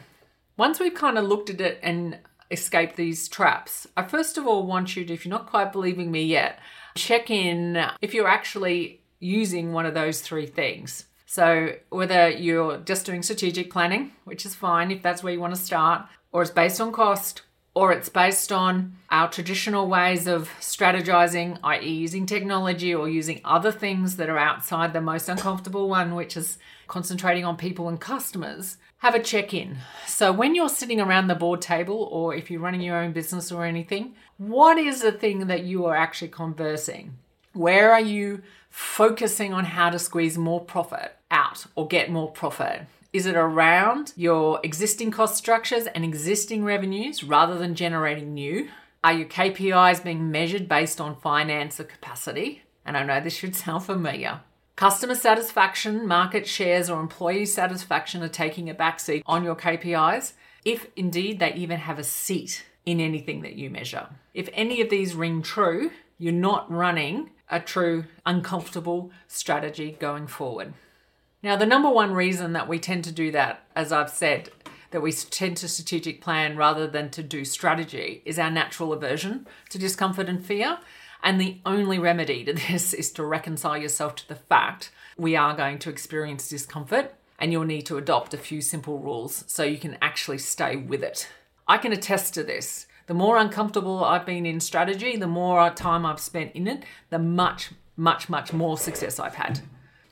once 0.57 0.79
we've 0.79 0.95
kind 0.95 1.19
of 1.19 1.25
looked 1.25 1.51
at 1.51 1.61
it 1.61 1.79
and 1.83 2.19
escaped 2.55 2.97
these 2.97 3.29
traps, 3.29 3.87
I 3.97 4.03
first 4.05 4.39
of 4.39 4.47
all 4.47 4.67
want 4.67 4.97
you 4.97 5.05
to, 5.05 5.13
if 5.13 5.25
you're 5.25 5.31
not 5.31 5.47
quite 5.47 5.73
believing 5.73 6.11
me 6.11 6.25
yet, 6.25 6.59
check 6.97 7.31
in 7.31 7.87
if 8.01 8.15
you're 8.15 8.29
actually 8.29 9.03
using 9.21 9.73
one 9.73 9.87
of 9.87 9.95
those 9.95 10.21
three 10.21 10.47
things. 10.47 11.05
So, 11.27 11.75
whether 11.91 12.29
you're 12.29 12.79
just 12.79 13.07
doing 13.07 13.23
strategic 13.23 13.71
planning, 13.71 14.13
which 14.25 14.47
is 14.47 14.55
fine 14.55 14.91
if 14.91 15.03
that's 15.03 15.23
where 15.23 15.33
you 15.33 15.41
want 15.41 15.55
to 15.55 15.61
start, 15.61 16.07
or 16.33 16.43
it's 16.43 16.51
based 16.51 16.81
on 16.81 16.93
cost, 16.93 17.43
or 17.75 17.93
it's 17.93 18.09
based 18.09 18.53
on 18.53 18.97
our 19.11 19.29
traditional 19.29 19.89
ways 19.89 20.29
of 20.29 20.49
strategizing, 20.61 21.59
i.e., 21.65 21.89
using 21.89 22.25
technology 22.25 22.95
or 22.95 23.09
using 23.09 23.41
other 23.45 23.73
things 23.73 24.17
that 24.17 24.29
are 24.29 24.39
outside 24.39 24.93
the 24.93 25.01
most 25.01 25.29
uncomfortable 25.29 25.89
one, 25.89 26.15
which 26.15 26.37
is 26.37 26.57
concentrating 26.87 27.45
on 27.45 27.57
people 27.57 27.89
and 27.89 28.01
customers, 28.01 28.77
have 29.05 29.15
a 29.15 29.21
check 29.23 29.53
in. 29.53 29.77
So, 30.07 30.33
when 30.33 30.55
you're 30.55 30.71
sitting 30.71 30.99
around 30.99 31.27
the 31.27 31.35
board 31.35 31.61
table, 31.61 32.09
or 32.11 32.35
if 32.35 32.51
you're 32.51 32.63
running 32.63 32.81
your 32.81 32.97
own 32.97 33.13
business 33.13 33.53
or 33.53 33.67
anything, 33.67 34.15
what 34.39 34.79
is 34.79 35.03
the 35.03 35.13
thing 35.13 35.47
that 35.49 35.65
you 35.65 35.85
are 35.85 35.95
actually 35.95 36.29
conversing? 36.29 37.19
Where 37.53 37.93
are 37.93 38.01
you 38.01 38.41
focusing 38.71 39.53
on 39.53 39.67
how 39.67 39.91
to 39.91 39.99
squeeze 39.99 40.39
more 40.39 40.65
profit 40.65 41.17
out 41.31 41.67
or 41.75 41.87
get 41.87 42.11
more 42.11 42.33
profit? 42.33 42.87
Is 43.13 43.27
it 43.27 43.37
around 43.37 44.15
your 44.17 44.59
existing 44.63 45.11
cost 45.11 45.37
structures 45.37 45.87
and 45.89 46.03
existing 46.03 46.65
revenues 46.65 47.23
rather 47.23 47.59
than 47.59 47.75
generating 47.75 48.33
new? 48.33 48.71
Are 49.05 49.13
your 49.13 49.29
KPIs 49.29 50.03
being 50.03 50.31
measured 50.31 50.67
based 50.67 50.99
on 50.99 51.21
finance 51.21 51.79
or 51.79 51.85
capacity? 51.85 52.63
And 52.87 52.97
I 52.97 53.03
know 53.03 53.21
this 53.21 53.37
should 53.37 53.55
sound 53.65 53.85
familiar. 53.85 54.41
Customer 54.77 55.15
satisfaction, 55.15 56.05
market 56.07 56.49
shares, 56.49 56.91
or 56.91 57.01
employee 57.01 57.47
satisfaction 57.47 58.25
are 58.25 58.29
taking 58.29 58.69
a 58.69 58.75
backseat 58.75 59.23
on 59.25 59.45
your 59.45 59.55
KPIs, 59.55 60.33
if 60.65 60.89
indeed 60.97 61.39
they 61.39 61.55
even 61.55 61.79
have 61.79 62.01
a 62.01 62.05
seat 62.05 62.65
in 62.85 62.99
anything 62.99 63.43
that 63.43 63.55
you 63.55 63.71
measure. 63.71 64.09
If 64.35 64.49
any 64.53 64.81
of 64.81 64.91
these 64.91 65.15
ring 65.15 65.43
true, 65.43 65.93
you're 66.19 66.33
not 66.33 66.71
running 66.71 67.31
a 67.49 67.61
true 67.61 68.07
uncomfortable 68.27 69.13
strategy 69.29 69.97
going 70.01 70.27
forward. 70.27 70.75
Now, 71.41 71.55
the 71.55 71.67
number 71.67 71.91
one 71.91 72.13
reason 72.13 72.53
that 72.55 72.69
we 72.69 72.81
tend 72.81 73.05
to 73.05 73.13
do 73.13 73.31
that, 73.31 73.65
as 73.77 73.93
I've 73.93 74.11
said, 74.11 74.51
that 74.91 75.03
we 75.03 75.13
tend 75.13 75.57
to 75.59 75.69
strategic 75.69 76.21
plan 76.21 76.57
rather 76.57 76.87
than 76.87 77.11
to 77.11 77.23
do 77.23 77.45
strategy 77.45 78.23
is 78.25 78.39
our 78.39 78.51
natural 78.51 78.93
aversion 78.93 79.47
to 79.71 79.79
discomfort 79.79 80.29
and 80.29 80.45
fear. 80.45 80.79
And 81.25 81.41
the 81.41 81.57
only 81.65 81.99
remedy 81.99 82.45
to 82.45 82.53
this 82.69 82.93
is 82.93 83.11
to 83.13 83.25
reconcile 83.25 83.79
yourself 83.79 84.15
to 84.17 84.29
the 84.29 84.37
fact 84.37 84.93
we 85.17 85.35
are 85.35 85.57
going 85.57 85.79
to 85.81 85.91
experience 85.91 86.49
discomfort 86.49 87.15
and 87.39 87.51
you'll 87.51 87.65
need 87.65 87.87
to 87.87 87.97
adopt 87.97 88.35
a 88.35 88.39
few 88.39 88.61
simple 88.61 88.99
rules 88.99 89.43
so 89.49 89.65
you 89.65 89.79
can 89.79 89.97
actually 90.01 90.39
stay 90.39 90.77
with 90.77 91.03
it. 91.03 91.29
I 91.67 91.79
can 91.79 91.93
attest 91.93 92.35
to 92.35 92.45
this 92.45 92.87
the 93.07 93.15
more 93.15 93.37
uncomfortable 93.37 94.03
I've 94.03 94.25
been 94.25 94.47
in 94.47 94.61
strategy, 94.61 95.17
the 95.17 95.27
more 95.27 95.69
time 95.71 96.07
I've 96.07 96.21
spent 96.21 96.53
in 96.55 96.67
it, 96.67 96.85
the 97.11 97.19
much, 97.19 97.73
much, 97.99 98.31
much 98.31 98.55
more 98.55 98.79
success 98.79 99.19
I've 99.19 99.35
had. 99.35 99.61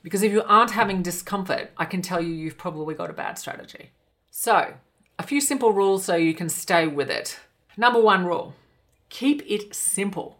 Because 0.03 0.21
if 0.21 0.31
you 0.31 0.43
aren't 0.43 0.71
having 0.71 1.01
discomfort, 1.01 1.71
I 1.75 1.85
can 1.85 2.03
tell 2.03 2.21
you 2.21 2.33
you've 2.33 2.57
probably 2.57 2.93
got 2.93 3.09
a 3.09 3.13
bad 3.13 3.39
strategy. 3.39 3.89
So, 4.29 4.75
a 5.17 5.23
few 5.23 5.41
simple 5.41 5.73
rules 5.73 6.05
so 6.05 6.15
you 6.15 6.35
can 6.35 6.49
stay 6.49 6.85
with 6.85 7.09
it. 7.09 7.39
Number 7.77 7.99
one 7.99 8.25
rule 8.25 8.53
keep 9.09 9.43
it 9.47 9.73
simple. 9.73 10.37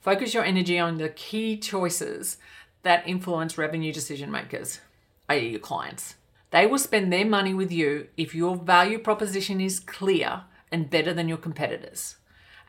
Focus 0.00 0.32
your 0.32 0.44
energy 0.44 0.78
on 0.78 0.96
the 0.96 1.10
key 1.10 1.58
choices 1.58 2.38
that 2.82 3.06
influence 3.06 3.58
revenue 3.58 3.92
decision 3.92 4.30
makers, 4.30 4.80
i.e., 5.28 5.50
your 5.50 5.60
clients. 5.60 6.14
They 6.50 6.66
will 6.66 6.78
spend 6.78 7.12
their 7.12 7.26
money 7.26 7.52
with 7.52 7.70
you 7.70 8.08
if 8.16 8.34
your 8.34 8.56
value 8.56 8.98
proposition 8.98 9.60
is 9.60 9.78
clear 9.78 10.42
and 10.72 10.90
better 10.90 11.12
than 11.12 11.28
your 11.28 11.36
competitors. 11.36 12.16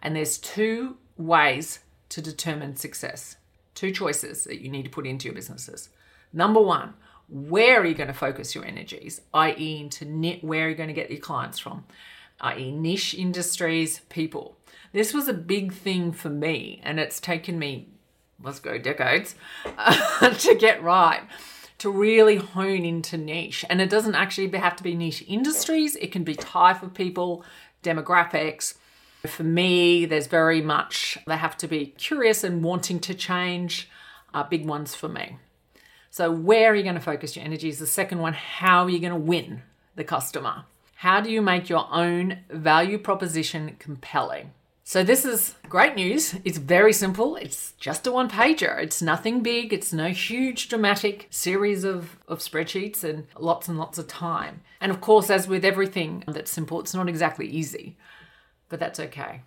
And 0.01 0.15
there's 0.15 0.37
two 0.37 0.97
ways 1.17 1.79
to 2.09 2.21
determine 2.21 2.75
success, 2.75 3.37
two 3.75 3.91
choices 3.91 4.43
that 4.43 4.61
you 4.61 4.69
need 4.69 4.83
to 4.83 4.89
put 4.89 5.07
into 5.07 5.25
your 5.25 5.35
businesses. 5.35 5.89
Number 6.33 6.61
one, 6.61 6.95
where 7.29 7.81
are 7.81 7.85
you 7.85 7.95
going 7.95 8.07
to 8.07 8.13
focus 8.13 8.53
your 8.53 8.65
energies, 8.65 9.21
i.e., 9.33 9.79
into 9.79 10.05
where 10.45 10.65
are 10.65 10.69
you 10.69 10.75
going 10.75 10.89
to 10.89 10.93
get 10.93 11.09
your 11.09 11.21
clients 11.21 11.59
from, 11.59 11.85
i.e., 12.41 12.71
niche 12.71 13.13
industries, 13.13 14.01
people. 14.09 14.57
This 14.93 15.13
was 15.13 15.27
a 15.27 15.33
big 15.33 15.73
thing 15.73 16.11
for 16.11 16.29
me, 16.29 16.81
and 16.83 16.99
it's 16.99 17.19
taken 17.19 17.57
me, 17.57 17.87
let's 18.43 18.59
go 18.59 18.77
decades, 18.77 19.35
to 19.65 20.55
get 20.59 20.83
right 20.83 21.21
to 21.81 21.89
really 21.89 22.35
hone 22.35 22.85
into 22.85 23.17
niche. 23.17 23.65
And 23.67 23.81
it 23.81 23.89
doesn't 23.89 24.13
actually 24.13 24.55
have 24.55 24.75
to 24.75 24.83
be 24.83 24.93
niche 24.93 25.23
industries, 25.27 25.95
it 25.95 26.11
can 26.11 26.23
be 26.23 26.35
type 26.35 26.83
of 26.83 26.93
people, 26.93 27.43
demographics. 27.81 28.75
For 29.25 29.43
me, 29.43 30.05
there's 30.05 30.27
very 30.27 30.61
much, 30.61 31.17
they 31.25 31.37
have 31.37 31.57
to 31.57 31.67
be 31.67 31.87
curious 31.87 32.43
and 32.43 32.63
wanting 32.63 32.99
to 32.99 33.15
change, 33.15 33.89
are 34.31 34.47
big 34.47 34.67
ones 34.67 34.93
for 34.93 35.09
me. 35.09 35.37
So, 36.11 36.29
where 36.29 36.71
are 36.71 36.75
you 36.75 36.83
going 36.83 36.95
to 36.95 37.01
focus 37.01 37.35
your 37.35 37.45
energies? 37.45 37.79
The 37.79 37.87
second 37.87 38.19
one, 38.19 38.33
how 38.33 38.83
are 38.83 38.89
you 38.89 38.99
going 38.99 39.13
to 39.13 39.17
win 39.17 39.63
the 39.95 40.03
customer? 40.03 40.65
How 40.97 41.19
do 41.19 41.31
you 41.31 41.41
make 41.41 41.67
your 41.67 41.87
own 41.91 42.41
value 42.51 42.99
proposition 42.99 43.75
compelling? 43.79 44.51
So, 44.83 45.03
this 45.03 45.25
is 45.25 45.55
great 45.69 45.95
news. 45.95 46.35
It's 46.43 46.57
very 46.57 46.91
simple. 46.91 47.35
It's 47.35 47.73
just 47.73 48.07
a 48.07 48.11
one 48.11 48.29
pager. 48.29 48.81
It's 48.81 49.01
nothing 49.01 49.41
big. 49.41 49.71
It's 49.71 49.93
no 49.93 50.09
huge 50.09 50.69
dramatic 50.69 51.27
series 51.29 51.83
of, 51.83 52.17
of 52.27 52.39
spreadsheets 52.39 53.03
and 53.03 53.27
lots 53.39 53.67
and 53.67 53.77
lots 53.77 53.97
of 53.97 54.07
time. 54.07 54.61
And 54.81 54.91
of 54.91 54.99
course, 54.99 55.29
as 55.29 55.47
with 55.47 55.63
everything 55.63 56.23
that's 56.27 56.51
simple, 56.51 56.79
it's 56.79 56.95
not 56.95 57.07
exactly 57.07 57.47
easy, 57.47 57.95
but 58.69 58.79
that's 58.79 58.99
okay. 58.99 59.43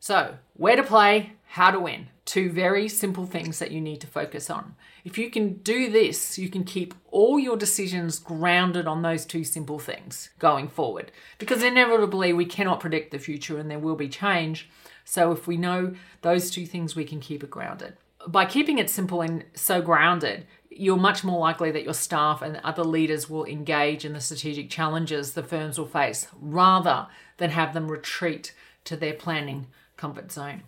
So, 0.00 0.34
where 0.54 0.74
to 0.74 0.82
play, 0.82 1.34
how 1.52 1.70
to 1.70 1.78
win. 1.78 2.08
Two 2.24 2.50
very 2.50 2.88
simple 2.88 3.26
things 3.26 3.58
that 3.58 3.70
you 3.70 3.78
need 3.78 4.00
to 4.00 4.06
focus 4.06 4.48
on. 4.48 4.74
If 5.04 5.18
you 5.18 5.28
can 5.30 5.56
do 5.56 5.90
this, 5.90 6.38
you 6.38 6.48
can 6.48 6.64
keep 6.64 6.94
all 7.10 7.38
your 7.38 7.58
decisions 7.58 8.18
grounded 8.18 8.86
on 8.86 9.02
those 9.02 9.26
two 9.26 9.44
simple 9.44 9.78
things 9.78 10.30
going 10.38 10.68
forward. 10.68 11.12
Because 11.36 11.62
inevitably, 11.62 12.32
we 12.32 12.46
cannot 12.46 12.80
predict 12.80 13.10
the 13.10 13.18
future 13.18 13.58
and 13.58 13.70
there 13.70 13.78
will 13.78 13.96
be 13.96 14.08
change. 14.08 14.70
So 15.04 15.30
if 15.30 15.46
we 15.46 15.58
know 15.58 15.94
those 16.22 16.50
two 16.50 16.64
things, 16.64 16.96
we 16.96 17.04
can 17.04 17.20
keep 17.20 17.44
it 17.44 17.50
grounded. 17.50 17.98
by 18.28 18.46
keeping 18.46 18.78
it 18.78 18.88
simple 18.88 19.20
and 19.20 19.44
so 19.52 19.82
grounded, 19.82 20.46
you're 20.70 20.96
much 20.96 21.22
more 21.22 21.40
likely 21.40 21.70
that 21.72 21.84
your 21.84 21.92
staff 21.92 22.40
and 22.40 22.62
other 22.64 22.84
leaders 22.84 23.28
will 23.28 23.44
engage 23.44 24.06
in 24.06 24.14
the 24.14 24.20
strategic 24.20 24.70
challenges 24.70 25.34
the 25.34 25.42
firms 25.42 25.78
will 25.78 25.86
face 25.86 26.28
rather 26.40 27.08
than 27.36 27.50
have 27.50 27.74
them 27.74 27.90
retreat 27.90 28.54
to 28.84 28.96
their 28.96 29.12
planning 29.12 29.66
comfort 29.98 30.32
zone. 30.32 30.62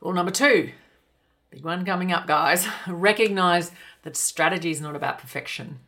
Rule 0.00 0.14
number 0.14 0.32
two 0.32 0.72
big 1.50 1.64
one 1.64 1.84
coming 1.84 2.12
up, 2.12 2.26
guys 2.26 2.66
recognize 2.86 3.72
that 4.02 4.16
strategy 4.16 4.70
is 4.70 4.80
not 4.80 4.96
about 4.96 5.18
perfection. 5.18 5.80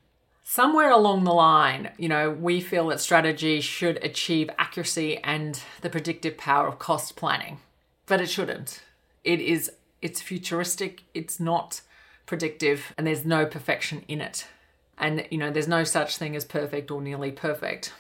Somewhere 0.42 0.90
along 0.90 1.25
the 1.25 1.33
line, 1.33 1.92
you 1.97 2.09
know, 2.09 2.31
we 2.31 2.61
feel 2.61 2.88
that 2.88 3.00
strategy 3.00 3.61
should 3.61 4.02
achieve 4.04 4.50
accuracy 4.59 5.19
and 5.19 5.62
the 5.81 5.88
predictive 5.88 6.37
power 6.37 6.66
of 6.66 6.78
cost 6.78 7.14
planning, 7.14 7.61
but 8.07 8.21
it 8.21 8.28
shouldn't. 8.28 8.83
It 9.25 9.40
is 9.40 9.71
it's 10.02 10.21
futuristic, 10.21 11.04
it's 11.14 11.38
not 11.38 11.81
predictive, 12.26 12.92
and 12.99 13.07
there's 13.07 13.25
no 13.25 13.47
perfection 13.47 14.04
in 14.09 14.21
it. 14.21 14.47
And 14.99 15.26
you 15.31 15.38
know, 15.38 15.50
there's 15.50 15.69
no 15.69 15.85
such 15.85 16.16
thing 16.16 16.35
as 16.35 16.45
perfect 16.45 16.90
or 16.90 17.00
nearly 17.00 17.31
perfect. 17.31 17.92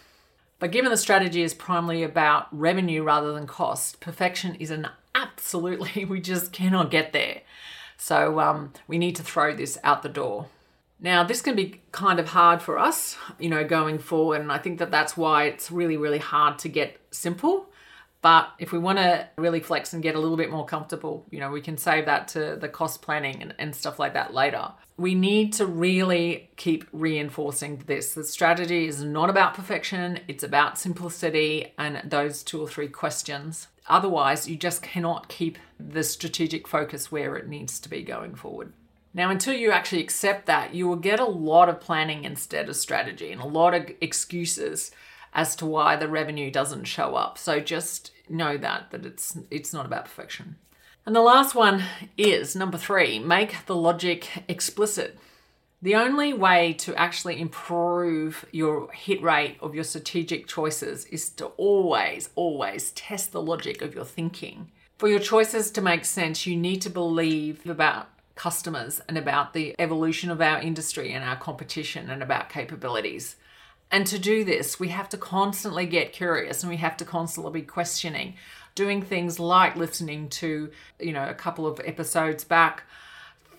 But 0.58 0.72
given 0.72 0.90
the 0.90 0.96
strategy 0.96 1.42
is 1.42 1.54
primarily 1.54 2.02
about 2.02 2.46
revenue 2.50 3.02
rather 3.02 3.32
than 3.32 3.46
cost, 3.46 4.00
perfection 4.00 4.56
is 4.56 4.70
an 4.70 4.88
absolutely, 5.22 6.04
we 6.08 6.20
just 6.20 6.52
cannot 6.52 6.90
get 6.90 7.12
there. 7.12 7.42
So 7.96 8.40
um, 8.40 8.72
we 8.88 8.98
need 8.98 9.16
to 9.16 9.22
throw 9.22 9.54
this 9.54 9.78
out 9.84 10.02
the 10.02 10.08
door. 10.08 10.46
Now, 11.00 11.24
this 11.24 11.40
can 11.40 11.56
be 11.56 11.80
kind 11.90 12.20
of 12.20 12.28
hard 12.28 12.62
for 12.62 12.78
us, 12.78 13.16
you 13.38 13.48
know, 13.48 13.64
going 13.64 13.98
forward. 13.98 14.40
And 14.40 14.52
I 14.52 14.58
think 14.58 14.78
that 14.78 14.90
that's 14.90 15.16
why 15.16 15.44
it's 15.44 15.70
really, 15.70 15.96
really 15.96 16.18
hard 16.18 16.58
to 16.60 16.68
get 16.68 17.00
simple 17.10 17.68
but 18.22 18.52
if 18.60 18.70
we 18.70 18.78
want 18.78 18.98
to 18.98 19.28
really 19.36 19.58
flex 19.58 19.92
and 19.92 20.02
get 20.02 20.14
a 20.14 20.20
little 20.20 20.36
bit 20.36 20.50
more 20.50 20.64
comfortable, 20.64 21.26
you 21.30 21.40
know, 21.40 21.50
we 21.50 21.60
can 21.60 21.76
save 21.76 22.06
that 22.06 22.28
to 22.28 22.56
the 22.56 22.68
cost 22.68 23.02
planning 23.02 23.42
and, 23.42 23.52
and 23.58 23.74
stuff 23.74 23.98
like 23.98 24.14
that 24.14 24.32
later. 24.32 24.70
We 24.96 25.16
need 25.16 25.52
to 25.54 25.66
really 25.66 26.48
keep 26.54 26.84
reinforcing 26.92 27.82
this. 27.86 28.14
The 28.14 28.22
strategy 28.22 28.86
is 28.86 29.02
not 29.02 29.28
about 29.28 29.54
perfection, 29.54 30.20
it's 30.28 30.44
about 30.44 30.78
simplicity 30.78 31.74
and 31.76 32.00
those 32.08 32.44
two 32.44 32.62
or 32.62 32.68
three 32.68 32.86
questions. 32.86 33.66
Otherwise, 33.88 34.48
you 34.48 34.56
just 34.56 34.82
cannot 34.82 35.28
keep 35.28 35.58
the 35.78 36.02
strategic 36.02 36.68
focus 36.68 37.10
where 37.10 37.36
it 37.36 37.48
needs 37.48 37.80
to 37.80 37.88
be 37.88 38.02
going 38.02 38.34
forward. 38.34 38.72
Now, 39.14 39.28
until 39.28 39.54
you 39.54 39.70
actually 39.70 40.02
accept 40.02 40.46
that, 40.46 40.74
you 40.74 40.88
will 40.88 40.96
get 40.96 41.20
a 41.20 41.24
lot 41.24 41.68
of 41.68 41.80
planning 41.80 42.24
instead 42.24 42.68
of 42.68 42.76
strategy 42.76 43.30
and 43.30 43.40
a 43.40 43.46
lot 43.46 43.74
of 43.74 43.90
excuses 44.00 44.90
as 45.34 45.56
to 45.56 45.66
why 45.66 45.96
the 45.96 46.08
revenue 46.08 46.50
doesn't 46.50 46.84
show 46.84 47.14
up. 47.14 47.38
So 47.38 47.60
just 47.60 48.12
know 48.28 48.56
that 48.56 48.90
that 48.90 49.04
it's 49.04 49.36
it's 49.50 49.72
not 49.72 49.86
about 49.86 50.04
perfection. 50.04 50.56
And 51.04 51.16
the 51.16 51.20
last 51.20 51.54
one 51.54 51.82
is 52.16 52.54
number 52.54 52.78
3, 52.78 53.18
make 53.18 53.66
the 53.66 53.74
logic 53.74 54.44
explicit. 54.48 55.18
The 55.82 55.96
only 55.96 56.32
way 56.32 56.74
to 56.74 56.94
actually 56.94 57.40
improve 57.40 58.46
your 58.52 58.88
hit 58.92 59.20
rate 59.20 59.56
of 59.60 59.74
your 59.74 59.82
strategic 59.82 60.46
choices 60.46 61.06
is 61.06 61.28
to 61.30 61.46
always, 61.56 62.28
always 62.36 62.92
test 62.92 63.32
the 63.32 63.42
logic 63.42 63.82
of 63.82 63.92
your 63.92 64.04
thinking. 64.04 64.70
For 64.98 65.08
your 65.08 65.18
choices 65.18 65.72
to 65.72 65.80
make 65.80 66.04
sense, 66.04 66.46
you 66.46 66.56
need 66.56 66.82
to 66.82 66.90
believe 66.90 67.66
about 67.68 68.10
customers 68.36 69.00
and 69.08 69.18
about 69.18 69.54
the 69.54 69.74
evolution 69.80 70.30
of 70.30 70.40
our 70.40 70.60
industry 70.60 71.12
and 71.12 71.24
our 71.24 71.34
competition 71.34 72.10
and 72.10 72.22
about 72.22 72.48
capabilities. 72.48 73.34
And 73.90 74.06
to 74.06 74.20
do 74.20 74.44
this, 74.44 74.78
we 74.78 74.88
have 74.88 75.08
to 75.08 75.18
constantly 75.18 75.86
get 75.86 76.12
curious 76.12 76.62
and 76.62 76.70
we 76.70 76.76
have 76.76 76.96
to 76.98 77.04
constantly 77.04 77.60
be 77.60 77.66
questioning, 77.66 78.36
doing 78.76 79.02
things 79.02 79.40
like 79.40 79.74
listening 79.74 80.28
to, 80.28 80.70
you 81.00 81.12
know, 81.12 81.28
a 81.28 81.34
couple 81.34 81.66
of 81.66 81.80
episodes 81.84 82.44
back, 82.44 82.84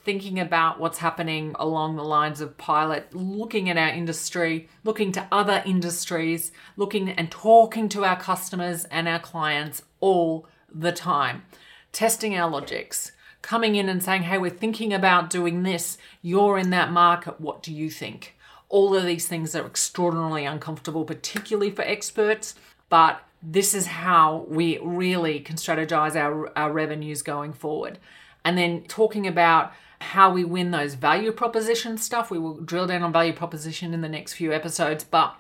thinking 0.04 0.40
about 0.40 0.80
what's 0.80 0.98
happening 0.98 1.56
along 1.58 1.96
the 1.96 2.04
lines 2.04 2.42
of 2.42 2.58
pilot, 2.58 3.14
looking 3.14 3.70
at 3.70 3.78
our 3.78 3.90
industry, 3.90 4.68
looking 4.84 5.12
to 5.14 5.28
other 5.32 5.64
industries, 5.66 6.52
looking 6.76 7.10
and 7.10 7.32
talking 7.32 7.88
to 7.90 8.04
our 8.04 8.20
customers 8.20 8.86
and 8.86 9.08
our 9.08 9.20
clients 9.20 9.84
all 10.00 10.48
the 10.74 10.92
time, 10.92 11.44
testing 11.92 12.36
our 12.38 12.50
logics, 12.50 13.12
coming 13.42 13.76
in 13.76 13.90
and 13.90 14.04
saying, 14.04 14.24
hey, 14.24 14.38
we're 14.38 14.50
thinking 14.50 14.94
about 14.94 15.30
doing 15.30 15.64
this. 15.64 15.98
You're 16.22 16.58
in 16.58 16.70
that 16.72 16.92
market. 16.92 17.40
What 17.40 17.64
do 17.64 17.74
you 17.74 17.90
think? 17.90 18.36
All 18.70 18.96
of 18.96 19.06
these 19.06 19.28
things 19.28 19.56
are 19.56 19.66
extraordinarily 19.66 20.46
uncomfortable, 20.46 21.06
particularly 21.06 21.70
for 21.70 21.84
experts, 21.84 22.56
but 22.90 23.22
this 23.42 23.74
is 23.74 23.88
how 23.88 24.46
we 24.50 24.80
really 24.80 25.40
can 25.42 25.58
strategize 25.58 26.16
our, 26.16 26.58
our 26.58 26.72
revenues 26.72 27.22
going 27.22 27.54
forward. 27.54 28.00
And 28.46 28.58
then 28.58 28.84
talking 28.84 29.28
about 29.28 29.74
how 30.04 30.32
we 30.32 30.44
win 30.44 30.72
those 30.72 30.94
value 30.94 31.32
proposition 31.32 31.98
stuff. 31.98 32.30
We 32.30 32.38
will 32.38 32.60
drill 32.60 32.88
down 32.88 33.04
on 33.04 33.12
value 33.12 33.34
proposition 33.34 33.94
in 33.94 34.02
the 34.02 34.10
next 34.10 34.34
few 34.34 34.54
episodes, 34.54 35.04
but 35.04 35.36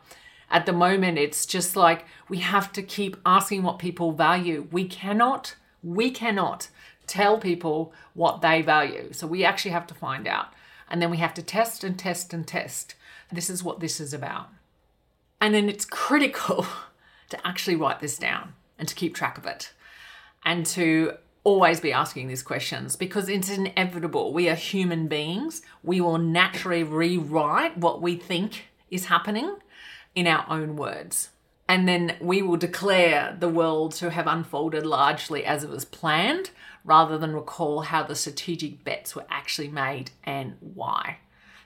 at 0.49 0.65
the 0.65 0.73
moment 0.73 1.17
it's 1.17 1.45
just 1.45 1.75
like 1.75 2.05
we 2.29 2.39
have 2.39 2.71
to 2.73 2.81
keep 2.81 3.17
asking 3.25 3.63
what 3.63 3.79
people 3.79 4.11
value. 4.11 4.67
We 4.71 4.85
cannot, 4.85 5.55
we 5.81 6.11
cannot 6.11 6.69
tell 7.07 7.37
people 7.37 7.93
what 8.13 8.41
they 8.41 8.61
value. 8.61 9.13
So 9.13 9.27
we 9.27 9.43
actually 9.43 9.71
have 9.71 9.87
to 9.87 9.93
find 9.93 10.27
out. 10.27 10.47
And 10.89 11.01
then 11.01 11.09
we 11.09 11.17
have 11.17 11.33
to 11.35 11.41
test 11.41 11.83
and 11.83 11.97
test 11.97 12.33
and 12.33 12.47
test. 12.47 12.95
This 13.31 13.49
is 13.49 13.63
what 13.63 13.79
this 13.79 13.99
is 13.99 14.13
about. 14.13 14.49
And 15.41 15.53
then 15.53 15.67
it's 15.69 15.85
critical 15.85 16.65
to 17.29 17.47
actually 17.47 17.75
write 17.75 17.99
this 17.99 18.17
down 18.17 18.53
and 18.77 18.87
to 18.87 18.95
keep 18.95 19.15
track 19.15 19.37
of 19.37 19.45
it 19.45 19.73
and 20.45 20.65
to 20.67 21.17
always 21.43 21.79
be 21.79 21.91
asking 21.91 22.27
these 22.27 22.43
questions 22.43 22.95
because 22.95 23.27
it's 23.27 23.49
inevitable. 23.49 24.33
We 24.33 24.49
are 24.49 24.55
human 24.55 25.07
beings. 25.07 25.61
We 25.83 25.99
will 25.99 26.17
naturally 26.17 26.83
rewrite 26.83 27.77
what 27.77 28.01
we 28.01 28.15
think 28.15 28.65
is 28.89 29.05
happening 29.05 29.57
in 30.15 30.27
our 30.27 30.45
own 30.49 30.75
words. 30.75 31.29
And 31.67 31.87
then 31.87 32.17
we 32.21 32.41
will 32.41 32.57
declare 32.57 33.35
the 33.39 33.49
world 33.49 33.93
to 33.95 34.09
have 34.09 34.27
unfolded 34.27 34.85
largely 34.85 35.45
as 35.45 35.63
it 35.63 35.69
was 35.69 35.85
planned 35.85 36.51
rather 36.83 37.17
than 37.17 37.33
recall 37.33 37.81
how 37.81 38.03
the 38.03 38.15
strategic 38.15 38.83
bets 38.83 39.15
were 39.15 39.25
actually 39.29 39.69
made 39.69 40.11
and 40.23 40.55
why. 40.59 41.17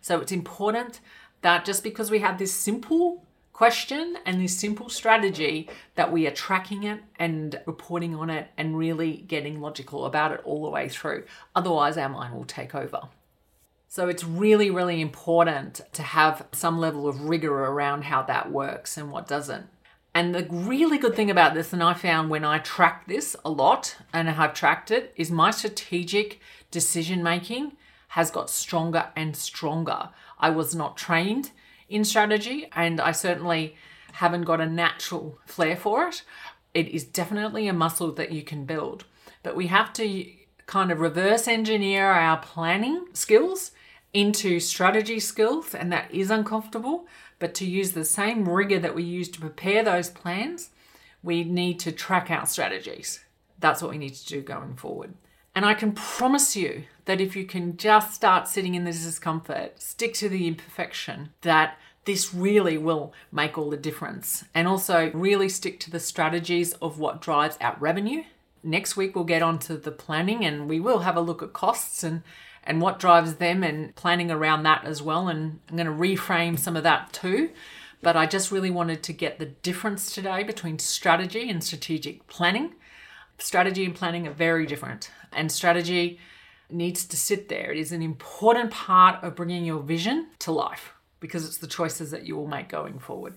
So 0.02 0.20
it's 0.20 0.32
important 0.32 1.00
that 1.42 1.66
just 1.66 1.84
because 1.84 2.12
we 2.12 2.20
have 2.20 2.38
this 2.38 2.54
simple 2.54 3.26
question 3.58 4.15
and 4.24 4.39
this 4.39 4.56
simple 4.56 4.88
strategy 4.88 5.67
that 5.96 6.12
we 6.12 6.28
are 6.28 6.32
tracking 6.32 6.84
it 6.84 7.00
and 7.17 7.60
reporting 7.65 8.13
on 8.13 8.30
it 8.30 8.48
and 8.56 8.78
really 8.78 9.13
getting 9.28 9.60
logical 9.60 10.06
about 10.06 10.32
it 10.32 10.39
all 10.43 10.62
the 10.62 10.70
way 10.70 10.88
through. 10.88 11.24
Otherwise, 11.56 11.98
our 11.98 12.08
mind 12.08 12.36
will 12.36 12.46
take 12.46 12.76
over. 12.76 13.10
So 13.88 14.10
it's 14.10 14.24
really, 14.24 14.70
really 14.70 15.02
important 15.02 15.82
to 15.93 16.04
have 16.04 16.46
some 16.52 16.78
level 16.80 17.08
of 17.08 17.24
rigor 17.24 17.52
around 17.52 18.04
how 18.04 18.22
that 18.22 18.52
works 18.52 18.96
and 18.96 19.12
what 19.12 19.28
doesn't. 19.28 19.65
And 20.13 20.36
the 20.36 20.46
really 20.52 21.00
good 21.00 21.15
thing 21.15 21.32
about 21.32 21.56
this, 21.56 21.74
and 21.74 21.82
I 21.82 21.96
found 21.96 22.30
when 22.30 22.46
I 22.46 22.60
track 22.60 23.08
this 23.08 23.36
a 23.43 23.50
lot 23.50 23.96
and 24.13 24.30
I've 24.30 24.54
tracked 24.54 24.91
it, 24.91 25.13
is 25.15 25.32
my 25.32 25.50
strategic 25.50 26.39
decision 26.70 27.24
making 27.24 27.72
has 28.10 28.30
got 28.30 28.52
stronger 28.52 29.08
and 29.15 29.36
stronger. 29.36 30.10
I 30.38 30.52
was 30.52 30.76
not 30.76 30.96
trained 30.96 31.50
in 31.89 32.04
strategy, 32.04 32.69
and 32.73 33.00
I 33.00 33.12
certainly 33.12 33.76
haven't 34.13 34.43
got 34.43 34.62
a 34.62 34.65
natural 34.65 35.39
flair 35.45 35.76
for 35.76 36.08
it. 36.08 36.23
It 36.73 36.88
is 36.89 37.04
definitely 37.04 37.67
a 37.67 37.73
muscle 37.73 38.12
that 38.13 38.32
you 38.32 38.43
can 38.43 38.65
build, 38.65 39.06
but 39.43 39.56
we 39.56 39.67
have 39.67 39.93
to 39.93 40.26
kind 40.65 40.91
of 40.91 41.00
reverse 41.00 41.47
engineer 41.47 42.08
our 42.08 42.38
planning 42.38 43.06
skills 43.13 43.71
into 44.13 44.60
strategy 44.60 45.19
skills, 45.19 45.73
and 45.73 45.91
that 45.91 46.13
is 46.13 46.32
uncomfortable. 46.32 47.08
But 47.39 47.54
to 47.56 47.65
use 47.65 47.91
the 47.91 48.06
same 48.06 48.50
rigor 48.50 48.80
that 48.80 48.95
we 48.95 49.04
use 49.04 49.30
to 49.30 49.39
prepare 49.39 49.84
those 49.84 50.10
plans, 50.10 50.71
we 51.21 51.43
need 51.43 51.80
to 51.82 51.91
track 51.91 52.32
our 52.32 52.45
strategies. 52.45 53.19
That's 53.60 53.82
what 53.82 53.91
we 53.91 53.97
need 53.97 54.15
to 54.15 54.26
do 54.26 54.41
going 54.41 54.76
forward. 54.76 55.13
And 55.58 55.65
I 55.65 55.74
can 55.74 55.93
promise 55.93 56.56
you 56.56 56.84
that 57.06 57.20
if 57.20 57.36
you 57.36 57.43
can 57.43 57.78
just 57.78 58.13
start 58.13 58.48
sitting 58.48 58.76
in 58.76 58.84
the 58.84 58.91
discomfort, 58.91 59.82
stick 59.82 60.13
to 60.13 60.30
the 60.30 60.48
imperfection, 60.48 61.30
that 61.41 61.80
this 62.06 62.32
really 62.32 62.78
will 62.78 63.12
make 63.32 63.58
all 63.58 63.72
the 63.72 63.76
difference. 63.76 64.43
And 64.54 64.67
also, 64.67 65.10
really 65.15 65.50
stick 65.50 65.80
to 65.80 65.89
the 65.89 66.00
strategies 66.00 66.74
of 66.74 67.00
what 67.00 67.22
drives 67.22 67.58
our 67.60 67.76
revenue. 67.80 68.22
Next 68.62 68.96
week, 68.96 69.15
we'll 69.15 69.24
get 69.24 69.41
on 69.41 69.58
to 69.62 69.78
the 69.78 69.89
planning 69.89 70.46
and 70.46 70.70
we 70.70 70.80
will 70.80 71.00
have 71.00 71.17
a 71.17 71.22
look 71.22 71.41
at 71.41 71.54
costs 71.54 72.04
and, 72.04 72.22
and 72.63 72.80
what 72.80 73.00
drives 73.00 73.38
them 73.38 73.63
and 73.63 73.96
planning 73.96 74.30
around 74.30 74.62
that 74.62 74.86
as 74.86 75.02
well. 75.02 75.28
And 75.28 75.60
I'm 75.70 75.76
going 75.76 75.88
to 75.88 75.91
reframe 75.91 76.60
some 76.60 76.78
of 76.78 76.84
that 76.84 77.13
too. 77.13 77.50
But 78.04 78.15
I 78.15 78.28
just 78.28 78.52
really 78.52 78.70
wanted 78.70 79.02
to 79.02 79.12
get 79.12 79.39
the 79.39 79.48
difference 79.48 80.13
today 80.13 80.43
between 80.43 80.78
strategy 80.78 81.50
and 81.50 81.63
strategic 81.63 82.28
planning 82.28 82.76
strategy 83.38 83.86
and 83.86 83.95
planning 83.95 84.28
are 84.28 84.34
very 84.34 84.65
different. 84.65 85.12
And 85.32 85.52
strategy 85.52 86.19
needs 86.69 87.06
to 87.06 87.17
sit 87.17 87.50
there. 87.50 87.71
It 87.71 87.78
is 87.78 87.91
an 87.91 88.02
important 88.02 88.71
part 88.71 89.23
of 89.23 89.36
bringing 89.36 89.65
your 89.65 89.80
vision 89.80 90.28
to 90.39 90.52
life 90.52 90.93
because 91.19 91.45
it's 91.45 91.58
the 91.58 91.67
choices 91.67 92.12
that 92.12 92.26
you 92.26 92.36
will 92.36 92.47
make 92.47 92.69
going 92.69 93.00
forward. 93.00 93.34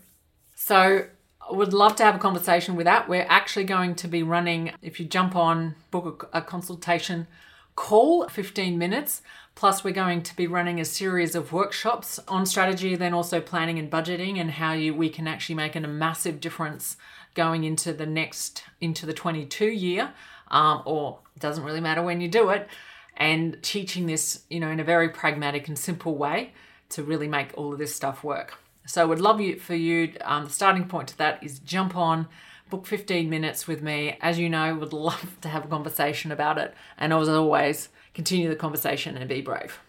So, 0.54 1.06
I 1.50 1.54
would 1.54 1.72
love 1.72 1.96
to 1.96 2.04
have 2.04 2.14
a 2.14 2.18
conversation 2.18 2.76
with 2.76 2.84
that. 2.84 3.08
We're 3.08 3.26
actually 3.28 3.64
going 3.64 3.94
to 3.96 4.08
be 4.08 4.22
running, 4.22 4.72
if 4.82 5.00
you 5.00 5.06
jump 5.06 5.34
on, 5.34 5.74
book 5.90 6.28
a, 6.32 6.42
consultation 6.42 7.26
call, 7.74 8.28
15 8.28 8.78
minutes. 8.78 9.22
Plus, 9.54 9.82
we're 9.82 9.92
going 9.92 10.22
to 10.22 10.36
be 10.36 10.46
running 10.46 10.80
a 10.80 10.84
series 10.84 11.34
of 11.34 11.52
workshops 11.52 12.20
on 12.28 12.46
strategy, 12.46 12.94
then 12.94 13.14
also 13.14 13.40
planning 13.40 13.78
and 13.78 13.90
budgeting, 13.90 14.38
and 14.38 14.52
how 14.52 14.72
you 14.72 14.94
we 14.94 15.08
can 15.08 15.26
actually 15.26 15.54
make 15.54 15.74
a 15.74 15.80
massive 15.80 16.40
difference 16.40 16.96
going 17.34 17.64
into 17.64 17.92
the 17.92 18.06
next 18.06 18.64
into 18.80 19.06
the 19.06 19.12
22 19.12 19.66
year, 19.66 20.12
um, 20.50 20.82
or 20.84 21.18
doesn't 21.38 21.64
really 21.64 21.80
matter 21.80 22.02
when 22.02 22.20
you 22.20 22.28
do 22.28 22.50
it, 22.50 22.68
and 23.16 23.62
teaching 23.62 24.06
this, 24.06 24.44
you 24.48 24.60
know, 24.60 24.68
in 24.68 24.80
a 24.80 24.84
very 24.84 25.08
pragmatic 25.08 25.68
and 25.68 25.78
simple 25.78 26.16
way 26.16 26.52
to 26.90 27.02
really 27.02 27.28
make 27.28 27.56
all 27.56 27.72
of 27.72 27.78
this 27.78 27.94
stuff 27.94 28.24
work. 28.24 28.58
So, 28.86 29.02
I 29.02 29.04
would 29.04 29.20
love 29.20 29.40
you 29.40 29.58
for 29.58 29.74
you. 29.74 30.14
Um, 30.22 30.44
the 30.44 30.50
starting 30.50 30.86
point 30.88 31.08
to 31.08 31.18
that 31.18 31.42
is 31.42 31.58
jump 31.60 31.96
on 31.96 32.26
book 32.70 32.86
15 32.86 33.28
minutes 33.28 33.66
with 33.66 33.82
me. 33.82 34.16
As 34.20 34.38
you 34.38 34.48
know, 34.48 34.74
would 34.76 34.92
love 34.92 35.36
to 35.42 35.48
have 35.48 35.64
a 35.64 35.68
conversation 35.68 36.32
about 36.32 36.58
it. 36.58 36.74
And 36.96 37.12
as 37.12 37.28
always, 37.28 37.88
continue 38.14 38.48
the 38.48 38.56
conversation 38.56 39.16
and 39.16 39.28
be 39.28 39.42
brave. 39.42 39.80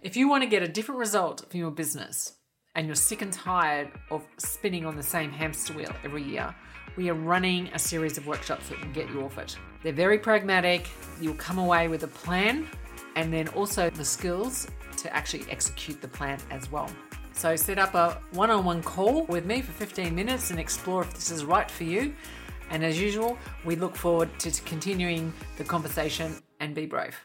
If 0.00 0.16
you 0.16 0.28
want 0.28 0.42
to 0.42 0.48
get 0.48 0.62
a 0.62 0.68
different 0.68 0.98
result 0.98 1.44
from 1.50 1.60
your 1.60 1.70
business 1.70 2.32
and 2.74 2.86
you're 2.86 2.96
sick 2.96 3.22
and 3.22 3.32
tired 3.32 3.90
of 4.10 4.26
spinning 4.38 4.86
on 4.86 4.96
the 4.96 5.02
same 5.02 5.30
hamster 5.30 5.74
wheel 5.74 5.92
every 6.04 6.22
year, 6.22 6.54
we 6.96 7.10
are 7.10 7.14
running 7.14 7.68
a 7.74 7.78
series 7.78 8.18
of 8.18 8.26
workshops 8.26 8.68
that 8.68 8.80
will 8.80 8.92
get 8.92 9.08
you 9.10 9.22
off 9.22 9.38
it. 9.38 9.56
They're 9.82 9.92
very 9.92 10.18
pragmatic. 10.18 10.88
You'll 11.20 11.34
come 11.34 11.58
away 11.58 11.88
with 11.88 12.02
a 12.04 12.08
plan 12.08 12.68
and 13.16 13.32
then 13.32 13.48
also 13.48 13.90
the 13.90 14.04
skills 14.04 14.68
to 14.98 15.14
actually 15.14 15.44
execute 15.50 16.00
the 16.00 16.08
plan 16.08 16.38
as 16.50 16.70
well. 16.70 16.88
So 17.34 17.56
set 17.56 17.78
up 17.78 17.94
a 17.94 18.18
one 18.32 18.50
on 18.50 18.64
one 18.64 18.82
call 18.82 19.24
with 19.24 19.46
me 19.46 19.62
for 19.62 19.72
15 19.72 20.14
minutes 20.14 20.50
and 20.50 20.60
explore 20.60 21.02
if 21.02 21.12
this 21.14 21.30
is 21.30 21.44
right 21.44 21.70
for 21.70 21.84
you. 21.84 22.14
And 22.70 22.84
as 22.84 23.00
usual, 23.00 23.38
we 23.64 23.76
look 23.76 23.96
forward 23.96 24.30
to 24.40 24.50
continuing 24.62 25.32
the 25.56 25.64
conversation 25.64 26.36
and 26.60 26.74
be 26.74 26.86
brave. 26.86 27.16